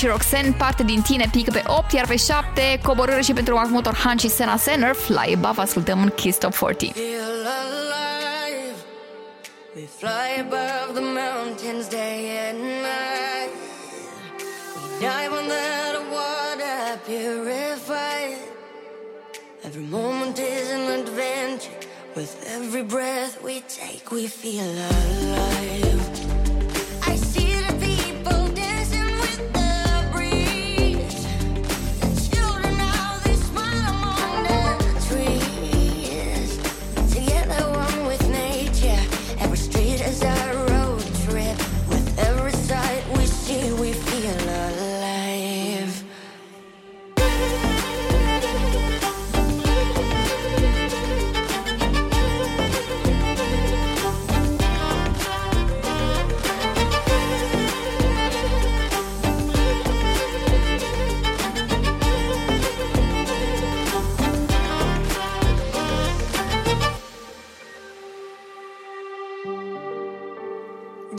și 0.00 0.06
Roxanne, 0.06 0.54
parte 0.58 0.82
din 0.82 1.00
tine, 1.00 1.28
pică 1.30 1.50
pe 1.50 1.62
8, 1.66 1.92
iar 1.92 2.06
pe 2.06 2.16
7, 2.16 2.80
coborâre 2.82 3.20
și 3.20 3.32
pentru 3.32 3.54
Mahmoud 3.54 3.86
Orhan 3.86 4.16
și 4.16 4.28
Sena 4.28 4.56
Senner, 4.56 4.94
Fly 4.94 5.34
Above, 5.34 5.60
ascultăm 5.60 6.02
în 6.02 6.08
Kiss 6.08 6.38
Top 6.38 6.54
40. 6.54 6.92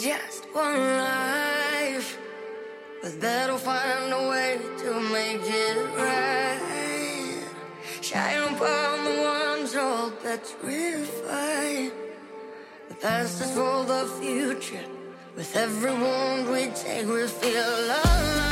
Just 0.01 0.45
one 0.51 0.79
life, 0.97 2.17
but 3.03 3.21
that'll 3.21 3.59
find 3.59 4.11
a 4.11 4.29
way 4.29 4.57
to 4.79 4.99
make 4.99 5.43
it 5.43 5.77
right. 5.95 7.45
Shine 8.01 8.41
upon 8.51 9.05
the 9.05 9.21
ones 9.21 9.75
all 9.75 10.09
petrified. 10.09 11.91
The 12.89 12.95
past 12.95 13.41
is 13.41 13.51
for 13.51 13.83
the 13.85 14.07
future. 14.19 14.87
With 15.35 15.55
every 15.55 15.91
wound 15.91 16.49
we 16.49 16.71
take, 16.73 17.05
we 17.05 17.27
feel 17.27 17.61
alive. 17.61 18.50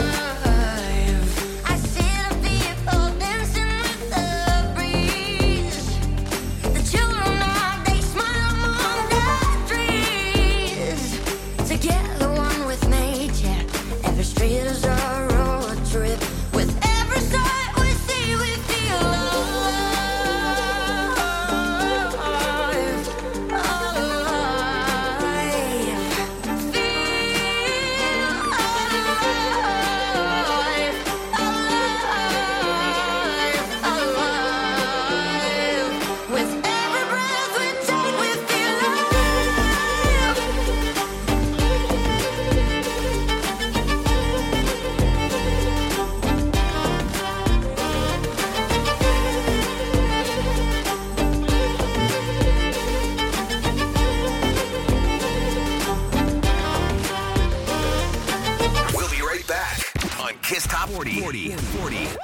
40. 61.90 62.18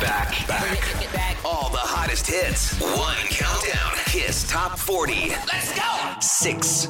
Back, 0.00 0.46
back, 0.46 1.12
back. 1.12 1.36
All 1.44 1.68
the 1.70 1.78
hottest 1.78 2.26
hits. 2.28 2.80
One 2.80 3.16
countdown. 3.30 3.92
Kiss 4.06 4.48
Top 4.48 4.78
40. 4.78 5.30
Let's 5.52 5.74
go. 5.74 6.20
Six. 6.20 6.88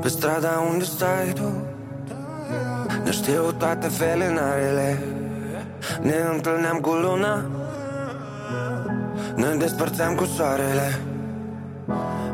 Pe 0.00 0.08
strada 0.08 0.58
unde 0.72 0.84
stai 0.84 1.32
tu 1.32 1.52
Ne 3.04 3.10
știu 3.10 3.52
toate 3.52 3.88
felinarele 3.88 4.98
Ne 6.02 6.16
întâlneam 6.32 6.80
cu 6.80 6.90
luna 6.90 7.59
Ne 9.40 9.54
despărțeam 9.54 10.14
cu 10.14 10.24
soarele. 10.24 11.00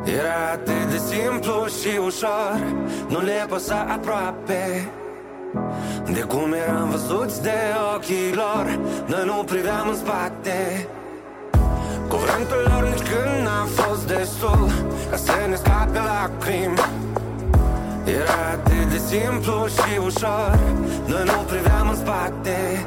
Era 0.05 0.39
atât 0.53 0.91
de 0.91 0.97
simplu 0.97 1.67
și 1.81 1.99
ușor. 2.05 2.59
Nu 3.09 3.21
le 3.21 3.47
păsa 3.49 3.87
aproape. 3.89 4.89
De 6.13 6.21
cum 6.21 6.53
eram 6.53 6.89
văzuți 6.91 7.43
de 7.43 7.59
ochii 7.95 8.35
lor 8.35 8.79
Noi 9.07 9.25
nu 9.25 9.45
priveam 9.45 9.89
în 9.89 9.97
spate. 9.97 10.89
Cuvântul 12.09 12.63
lor 12.71 12.83
nici 12.89 13.09
când 13.09 13.45
n-a 13.45 13.65
fost 13.65 14.07
destul 14.07 14.71
Ca 15.11 15.17
să 15.17 15.33
ne 15.49 15.55
scape 15.55 15.99
lacrimi. 16.09 16.79
Era 18.05 18.41
atât 18.53 18.87
de 18.91 18.99
simplu 18.99 19.67
și 19.67 19.99
ușor. 20.05 20.59
Noi 21.07 21.25
nu 21.25 21.39
priveam 21.47 21.89
în 21.89 21.97
spate 21.97 22.87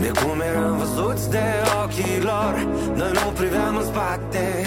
de 0.00 0.10
cum 0.20 0.40
eram 0.40 0.76
văzuți 0.76 1.30
de 1.30 1.44
ochii 1.82 2.20
lor 2.22 2.66
Noi 2.96 3.10
nu 3.12 3.30
priveam 3.38 3.76
în 3.76 3.84
spate. 3.84 4.62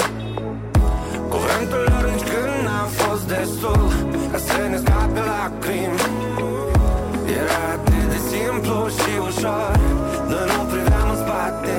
Cuvântul 1.29 1.83
lor 1.89 2.11
nici 2.13 2.27
când 2.31 2.65
n-a 2.65 2.83
fost 2.83 3.27
destul 3.27 3.91
Ca 4.31 4.37
să 4.37 4.67
ne 4.69 4.77
scape 4.77 5.19
lacrimi. 5.19 5.99
Era 7.41 7.61
atât 7.73 8.09
de 8.13 8.19
simplu 8.31 8.87
și 8.97 9.11
ușor 9.27 9.79
Noi 10.29 10.45
nu 10.55 10.63
priveam 10.73 11.09
în 11.09 11.17
spate. 11.23 11.75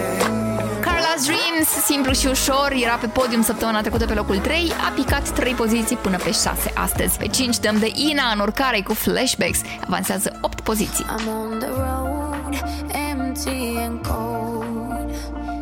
Carla's 0.87 1.23
Dreams, 1.27 1.69
simplu 1.85 2.13
și 2.13 2.27
ușor, 2.27 2.73
era 2.83 2.95
pe 2.95 3.07
podium 3.07 3.43
săptămâna 3.43 3.81
trecută 3.81 4.05
pe 4.07 4.15
locul 4.15 4.37
3, 4.37 4.73
a 4.89 4.93
picat 4.95 5.31
3 5.31 5.53
poziții 5.53 5.97
până 5.97 6.17
pe 6.17 6.31
6 6.31 6.51
astăzi. 6.75 7.19
Pe 7.19 7.27
5 7.27 7.59
dăm 7.59 7.79
de 7.79 7.91
Ina 7.95 8.31
în 8.35 8.41
urcare 8.41 8.81
cu 8.81 8.95
Flashbacks, 8.95 9.61
avansează 9.87 10.39
8 10.41 10.61
poziții. 10.61 11.05
I'm 11.05 11.27
on 11.27 11.59
the 11.59 11.69
road, 11.69 12.08
empty 13.39 13.77
and 13.77 14.05
cold. 14.05 15.13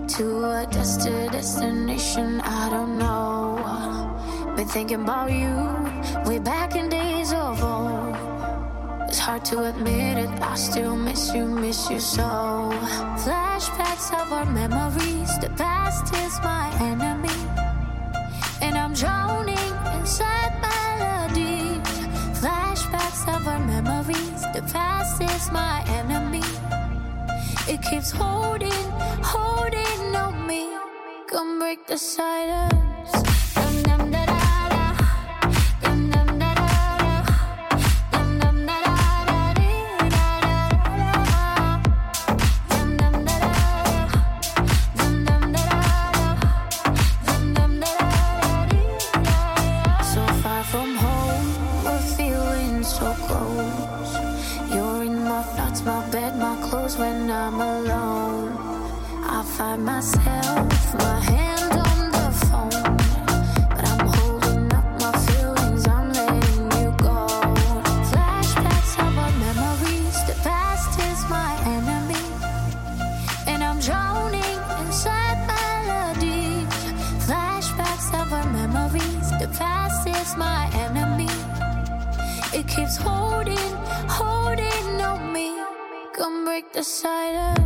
To 0.09 0.25
a 0.45 0.67
desti- 0.71 1.31
destination 1.31 2.41
I 2.41 2.71
don't 2.71 2.99
know. 2.99 4.55
Been 4.57 4.69
thinking 4.69 5.03
about 5.03 5.31
you, 5.31 5.57
way 6.25 6.39
back 6.39 6.75
in 6.75 6.89
days 6.89 7.33
of 7.33 7.63
old. 7.63 8.17
It's 9.09 9.19
hard 9.19 9.45
to 9.47 9.65
admit 9.65 10.17
it, 10.19 10.31
I 10.41 10.55
still 10.55 10.97
miss 10.97 11.35
you, 11.35 11.45
miss 11.45 11.91
you 11.91 12.01
so. 12.01 12.71
Flashbacks 13.25 14.09
of 14.21 14.33
our 14.33 14.47
memories, 14.47 15.39
the 15.41 15.51
past 15.57 16.15
is 16.15 16.41
my 16.43 16.67
enemy. 16.81 17.39
And 18.63 18.79
I'm 18.79 18.95
drowning 18.95 19.73
inside 19.99 20.53
melodies. 20.65 21.93
Flashbacks 22.41 23.23
of 23.37 23.47
our 23.47 23.61
memories, 23.61 24.41
the 24.55 24.63
past 24.73 25.21
is 25.21 25.53
my 25.53 25.85
enemy. 25.89 26.36
It 27.69 27.83
keeps 27.83 28.13
holding, 28.13 28.71
holding 29.25 30.15
on 30.15 30.47
me. 30.47 30.69
Come 31.27 31.59
break 31.59 31.85
the 31.89 31.99
silence. 31.99 33.13
Dum, 33.55 33.83
dum, 33.83 34.11
da, 34.13 34.25
da, 34.27 34.36
I'm 57.47 57.61
alone. 57.61 58.57
I 59.23 59.45
find 59.45 59.85
myself, 59.85 60.36
Come 86.17 86.47
break 86.47 86.73
the 86.73 86.83
silence. 86.83 87.66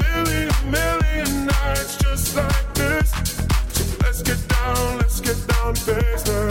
get 5.85 6.25
down 6.25 6.50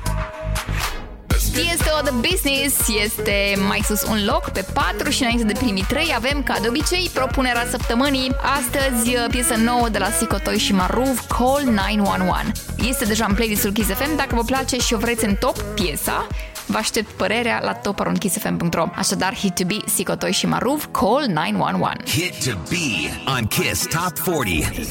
Este 1.55 1.89
o 1.99 2.01
The 2.03 2.13
Business, 2.29 2.87
este 3.03 3.55
mai 3.67 3.81
sus 3.85 4.03
un 4.03 4.25
loc 4.25 4.49
pe 4.49 4.65
4 4.73 5.09
și 5.09 5.21
înainte 5.21 5.43
de 5.43 5.53
primii 5.53 5.85
3 5.87 6.13
avem, 6.15 6.43
ca 6.43 6.55
de 6.61 6.67
obicei, 6.67 7.09
propunerea 7.13 7.67
săptămânii. 7.69 8.31
Astăzi, 8.59 9.11
piesă 9.29 9.55
nouă 9.55 9.89
de 9.89 9.97
la 9.97 10.09
Sicotoi 10.09 10.57
și 10.57 10.73
Maruv, 10.73 11.25
Call 11.27 11.63
911. 11.63 12.51
Este 12.87 13.05
deja 13.05 13.25
în 13.29 13.33
playlistul 13.33 13.71
Kiss 13.71 13.89
FM, 13.89 14.15
dacă 14.15 14.35
vă 14.35 14.43
place 14.43 14.77
și 14.77 14.93
o 14.93 14.97
vreți 14.97 15.25
în 15.25 15.35
top 15.35 15.61
piesa, 15.61 16.27
vă 16.65 16.77
aștept 16.77 17.11
părerea 17.11 17.61
la 17.63 17.73
toparonkissfm.ro. 17.73 18.85
Așadar, 18.95 19.35
Hit 19.35 19.55
to 19.55 19.63
Be, 19.65 19.77
Sicotoi 19.85 20.31
și 20.31 20.45
Maruv, 20.45 20.89
Call 20.91 21.25
911. 21.33 22.19
Hit 22.19 22.51
to 22.51 22.57
be 22.69 23.31
on 23.37 23.45
Kiss 23.47 23.87
Top 23.87 24.35
40. 24.35 24.87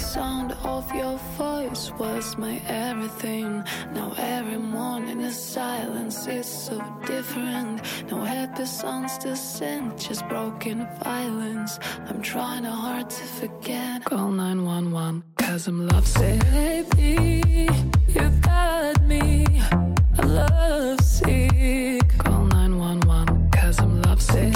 Voice 1.70 1.92
was 2.00 2.36
my 2.36 2.60
everything. 2.66 3.62
Now 3.94 4.12
every 4.18 4.58
morning 4.58 5.22
the 5.22 5.30
silence 5.30 6.26
is 6.26 6.44
so 6.46 6.82
different. 7.06 7.80
No 8.10 8.24
happy 8.24 8.66
songs 8.66 9.16
to 9.18 9.36
sing, 9.36 9.96
just 9.96 10.26
broken 10.28 10.88
violence. 11.04 11.78
I'm 12.08 12.22
trying 12.22 12.64
hard 12.64 13.08
to 13.08 13.24
forget. 13.38 14.04
Call 14.04 14.32
911, 14.32 15.22
cause 15.38 15.68
I'm 15.68 15.86
lovesick. 15.86 16.40
Baby, 16.50 17.68
you 18.08 18.28
got 18.40 19.00
me. 19.04 19.46
I'm 19.70 20.28
lovesick. 20.34 22.18
Call 22.18 22.46
911, 22.46 23.50
cause 23.50 23.78
I'm 23.78 24.02
lovesick. 24.02 24.52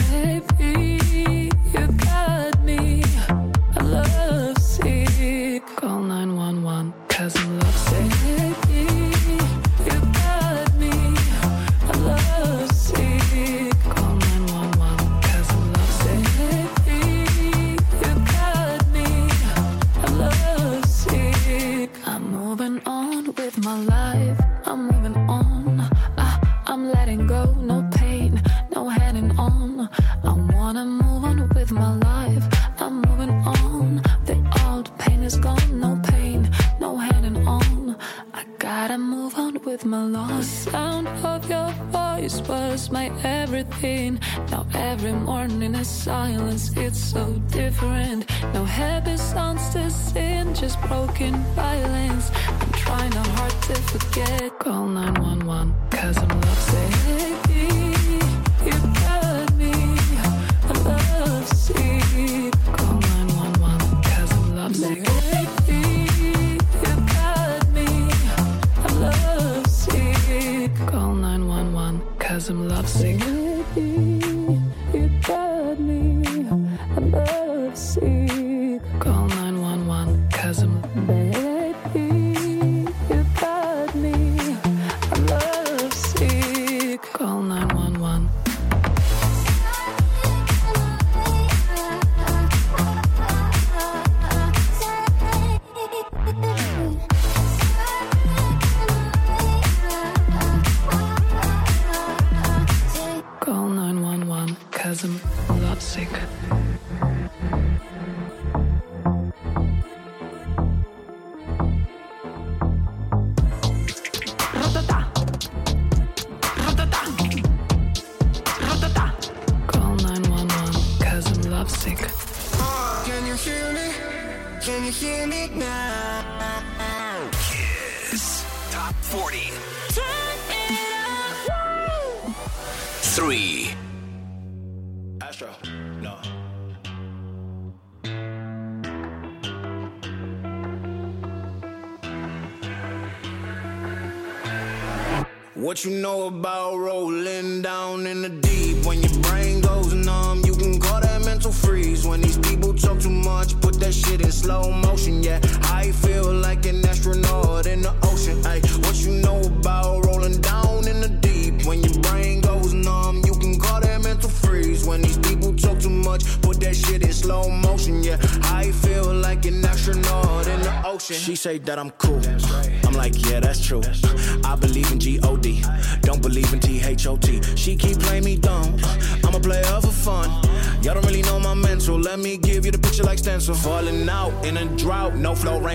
Baby, 0.59 1.04
with 39.75 39.85
my 39.87 40.05
lost 40.05 40.71
sound 40.71 41.09
of 41.09 41.51
your 41.51 41.69
voice 41.91 42.41
was 42.43 42.93
my 42.93 43.07
everything. 43.25 44.21
Now 44.53 44.65
every 44.73 45.13
morning 45.13 45.75
is 45.75 45.89
silence. 45.89 46.71
It's 46.77 47.03
so 47.13 47.25
different. 47.49 48.21
No 48.55 48.65
happy 48.65 49.17
sounds 49.17 49.69
to 49.71 49.91
sing, 49.91 50.55
just 50.55 50.81
broken 50.83 51.35
violence. 51.57 52.31
I'm 52.61 52.73
trying 52.85 53.13
hard 53.13 53.57
to 53.69 53.75
forget. 53.91 54.59
Call 54.61 54.87
911, 54.87 55.75
cause 55.91 56.19
I'm 56.19 56.29
lovesick. 56.29 57.84
Cause 72.47 72.51
I'm. 72.51 73.34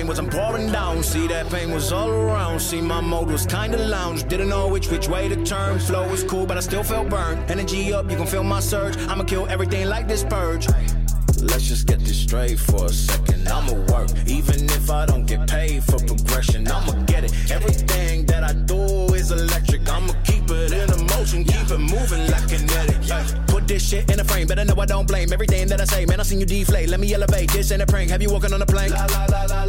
Was 0.10 0.18
I'm 0.18 0.28
pouring 0.28 0.72
down. 0.72 1.04
See 1.04 1.28
that 1.28 1.50
pain 1.52 1.72
was 1.72 1.92
all 1.92 2.10
around. 2.10 2.60
See 2.60 2.82
my 2.82 3.00
mode 3.00 3.30
was 3.30 3.46
kinda 3.46 3.78
lounge. 3.78 4.28
Didn't 4.28 4.50
know 4.50 4.68
which 4.68 4.88
which 4.90 5.08
way 5.08 5.30
to 5.30 5.38
turn. 5.46 5.78
Flow 5.78 6.10
was 6.10 6.24
cool, 6.24 6.48
but 6.48 6.58
I 6.58 6.62
still 6.62 6.84
felt 6.84 7.10
burned. 7.10 7.40
Energy 7.52 7.94
up, 7.94 8.10
you 8.10 8.18
can 8.18 8.26
feel 8.26 8.44
my 8.44 8.60
surge. 8.60 8.98
I'ma 9.10 9.24
kill 9.24 9.46
everything 9.48 9.88
like 9.88 10.08
this 10.08 10.24
purge. 10.24 10.68
Let's 11.42 11.68
just 11.68 11.86
get 11.86 12.00
this 12.00 12.18
straight 12.18 12.58
for 12.58 12.86
a 12.86 12.90
second. 12.90 13.48
I'ma 13.48 13.74
work, 13.94 14.10
even 14.26 14.66
if 14.78 14.90
I 14.90 15.06
don't 15.06 15.26
get 15.26 15.48
paid 15.48 15.84
for 15.84 16.00
progression. 16.00 16.68
I'ma 16.68 16.94
get 17.06 17.24
it. 17.24 17.32
Everything 17.52 18.26
that 18.26 18.44
I 18.44 18.54
do 18.54 18.82
is 19.14 19.30
electric. 19.32 19.88
I'ma 19.88 20.14
keep 20.24 20.50
it 20.50 20.72
in 20.72 20.90
a 20.90 21.00
motion, 21.14 21.44
keep 21.44 21.70
it 21.70 21.78
moving 21.78 22.26
like 22.32 22.48
kinetic. 22.50 22.98
Yeah. 23.04 23.24
Put 23.48 23.68
this 23.68 23.88
shit 23.88 24.10
in 24.12 24.20
a 24.20 24.24
frame, 24.24 24.48
better 24.48 24.66
know 24.66 24.80
I 24.82 24.88
don't 24.88 25.08
blame 25.08 25.32
everything 25.32 25.68
that 25.68 25.80
I 25.80 25.86
say. 25.86 26.06
Man, 26.08 26.20
I 26.20 26.24
seen 26.24 26.40
you 26.40 26.48
deflate. 26.48 26.90
Let 26.90 27.00
me 27.00 27.14
elevate. 27.14 27.52
This 27.52 27.72
ain't 27.72 27.84
a 27.84 27.86
prank. 27.86 28.10
Have 28.10 28.24
you 28.24 28.32
walking 28.32 28.54
on 28.54 28.62
a 28.62 28.66
plane? 28.66 28.92
La, 28.92 29.06
la, 29.06 29.26
la, 29.46 29.69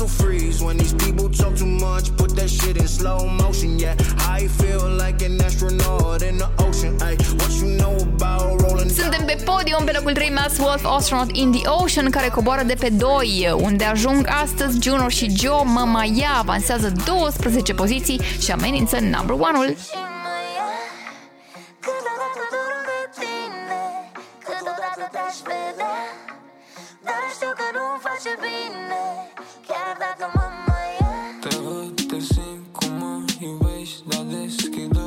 Mental 0.00 0.26
freeze. 0.26 0.62
When 0.62 0.76
these 0.76 0.94
people 0.94 1.28
talk 1.28 1.56
too 1.56 1.66
much, 1.66 2.16
put 2.16 2.34
that 2.36 2.48
shit 2.48 2.76
in 2.76 2.88
slow 2.88 3.26
motion. 3.26 3.78
Yeah, 3.78 3.94
I 4.38 4.48
feel 4.48 4.88
like 4.88 5.22
an 5.22 5.40
astronaut 5.40 6.22
in 6.22 6.38
the 6.38 6.48
ocean. 6.58 6.96
Ay, 7.02 7.16
what 7.38 7.52
you 7.60 7.68
know 7.76 7.96
about 8.00 8.60
rolling 8.62 8.90
Suntem 8.90 9.24
pe 9.24 9.36
podium 9.44 9.84
pe 9.84 9.92
locul 9.94 10.12
3 10.12 10.30
Mass 10.30 10.58
Wolf 10.58 10.84
Astronaut 10.84 11.36
in 11.36 11.52
the 11.52 11.68
Ocean 11.68 12.10
care 12.10 12.28
coboară 12.28 12.62
de 12.62 12.74
pe 12.74 12.88
2 12.88 13.54
unde 13.62 13.84
ajung 13.84 14.28
astăzi 14.42 14.78
Juno 14.82 15.08
și 15.08 15.36
Joe 15.36 15.62
Mama 15.64 16.04
Ia 16.04 16.32
avansează 16.38 16.92
12 17.04 17.74
poziții 17.74 18.20
și 18.38 18.50
amenință 18.50 18.98
number 19.00 19.36
1-ul. 19.36 19.76
Câteodată 21.84 22.42
dor 22.52 22.74
de 22.88 23.00
tine 23.18 23.82
Câteodată 24.44 25.04
te-aș 25.14 25.36
vedea 25.50 25.98
Dar 27.06 27.22
știu 27.34 27.52
că 27.58 27.66
nu-mi 27.76 28.00
face 28.06 28.32
bine 28.44 28.79
Dar 34.30 34.42
deschid 34.42 34.99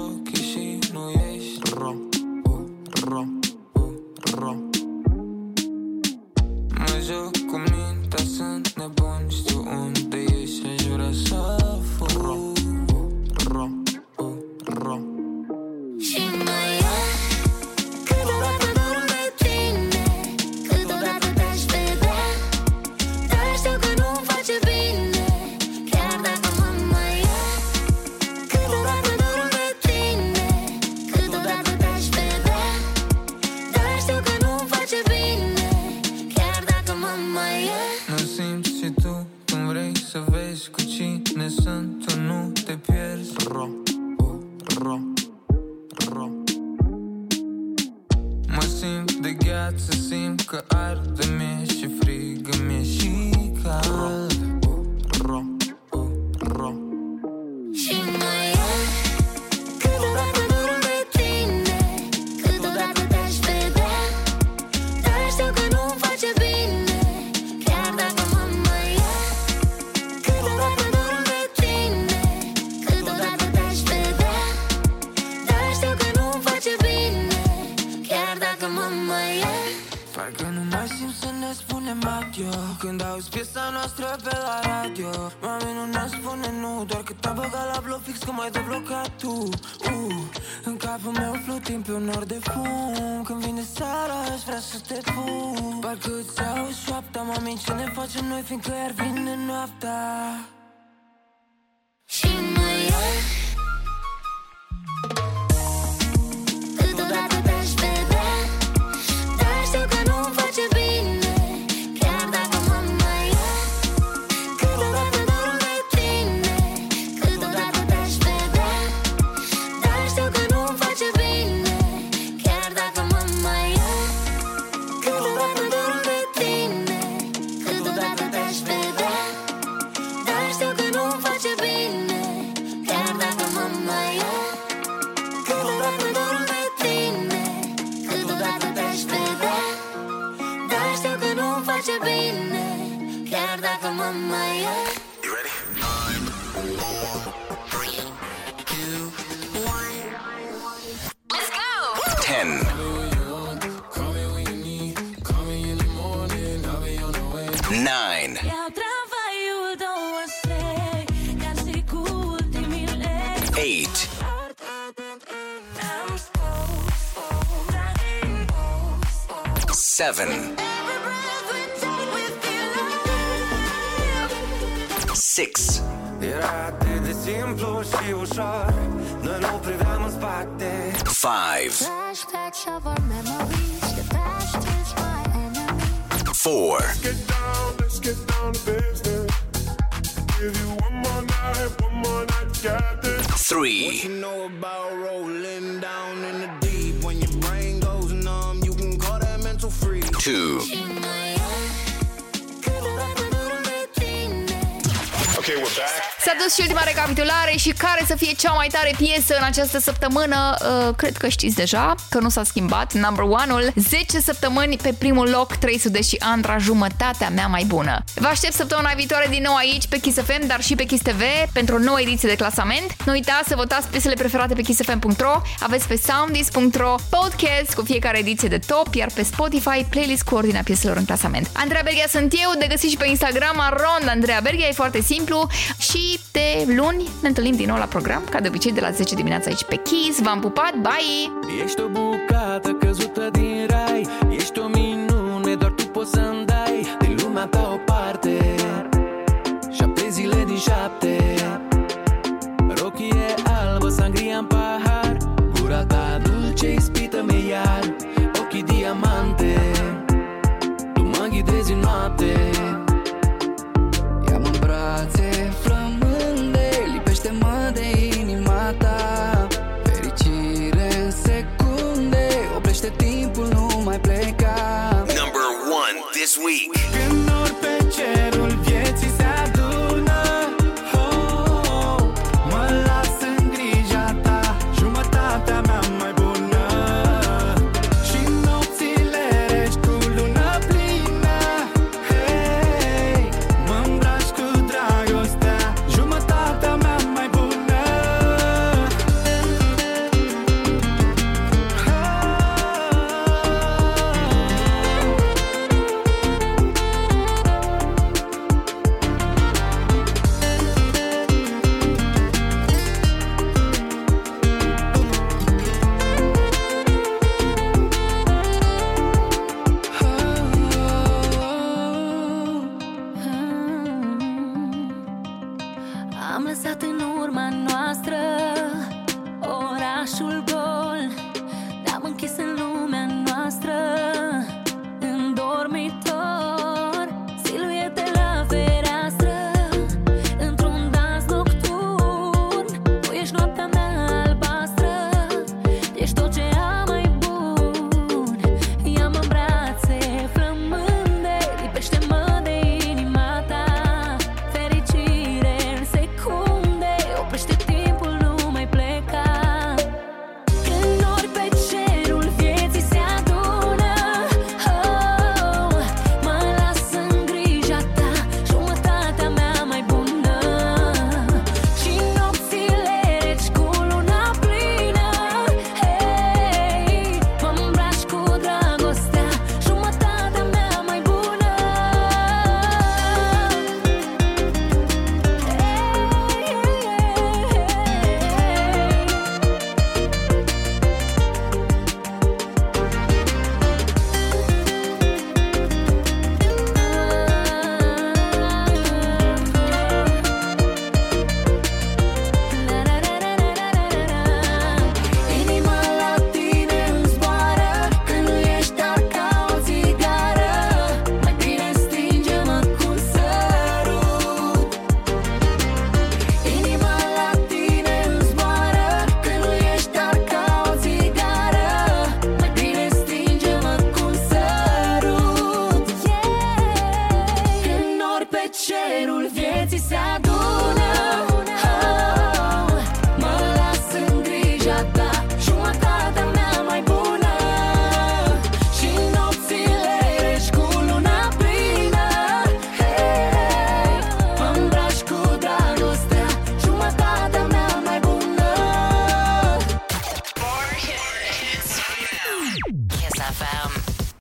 recapitulare 207.05 207.53
și 207.57 207.69
care 207.69 208.03
să 208.07 208.15
fie 208.15 208.33
cea 208.33 208.51
mai 208.51 208.67
tare 208.71 208.93
piesă 208.97 209.35
în 209.37 209.43
această 209.43 209.79
săptămână, 209.79 210.55
uh, 210.61 210.95
cred 210.95 211.17
că 211.17 211.27
știți 211.27 211.55
deja 211.55 211.95
că 212.09 212.19
nu 212.19 212.29
s-a 212.29 212.43
schimbat 212.43 212.93
number 212.93 213.23
one-ul. 213.23 213.71
10 213.75 214.19
săptămâni 214.19 214.77
pe 214.77 214.93
primul 214.97 215.29
loc, 215.29 215.55
300 215.55 216.01
și 216.01 216.17
Andra, 216.19 216.57
jumătatea 216.57 217.29
mea 217.29 217.47
mai 217.47 217.63
bună. 217.67 218.03
Vă 218.15 218.27
aștept 218.27 218.53
săptămâna 218.53 218.93
viitoare 218.95 219.27
din 219.29 219.41
nou 219.43 219.55
aici 219.55 219.87
pe 219.87 219.97
Kiss 219.97 220.17
FM, 220.21 220.47
dar 220.47 220.61
și 220.61 220.75
pe 220.75 220.83
Kiss 220.83 221.01
TV 221.01 221.21
pentru 221.53 221.75
o 221.75 221.79
nouă 221.79 222.01
ediție 222.01 222.29
de 222.29 222.35
clasament. 222.35 223.03
Nu 223.05 223.11
uitați 223.11 223.47
să 223.47 223.55
votați 223.55 223.87
piesele 223.87 224.13
preferate 224.13 224.53
pe 224.53 224.61
kissfm.ro, 224.61 225.41
aveți 225.59 225.87
pe 225.87 226.01
soundis.ro 226.07 226.95
podcast 227.09 227.73
cu 227.75 227.83
fiecare 227.83 228.17
ediție 228.17 228.47
de 228.47 228.57
top, 228.57 228.93
iar 228.93 229.09
pe 229.13 229.23
Spotify 229.23 229.85
playlist 229.89 230.23
cu 230.23 230.35
ordinea 230.35 230.61
pieselor 230.63 230.97
în 230.97 231.05
clasament. 231.05 231.49
Andreea 231.53 231.81
Berghia 231.83 232.07
sunt 232.09 232.33
eu, 232.33 232.51
de 232.59 232.67
găsiți 232.67 232.91
și 232.91 232.97
pe 232.97 233.07
Instagram, 233.07 233.57
Rond 233.69 234.09
Andreea 234.09 234.39
Berghia, 234.43 234.67
e 234.67 234.71
foarte 234.71 235.01
simplu 235.01 235.47
și 235.77 236.19
te 236.31 236.63
luni 236.65 236.92
luni 236.93 237.09
ne 237.21 237.27
întâlnim 237.27 237.55
din 237.55 237.67
nou 237.67 237.77
la 237.77 237.85
program, 237.85 238.23
ca 238.29 238.39
de 238.39 238.47
obicei 238.47 238.71
de 238.71 238.79
la 238.79 238.91
10 238.91 239.15
dimineața 239.15 239.49
aici 239.49 239.63
pe 239.63 239.75
Kiss. 239.75 240.21
V-am 240.21 240.39
pupat, 240.39 240.73
bye! 240.73 241.63
Ești 241.63 241.81
o 241.81 241.87
bucată 241.87 242.71
căzută 242.71 243.29
din 243.31 243.67
rai, 243.69 244.07
ești 244.29 244.59
o 244.59 244.67
minune, 244.67 245.55
doar 245.55 245.71
tu 245.71 245.85
poți 245.85 246.11
să-mi 246.11 246.45
dai 246.45 246.87
din 246.99 247.17
lumea 247.23 247.45
ta 247.45 247.69
o 247.73 247.92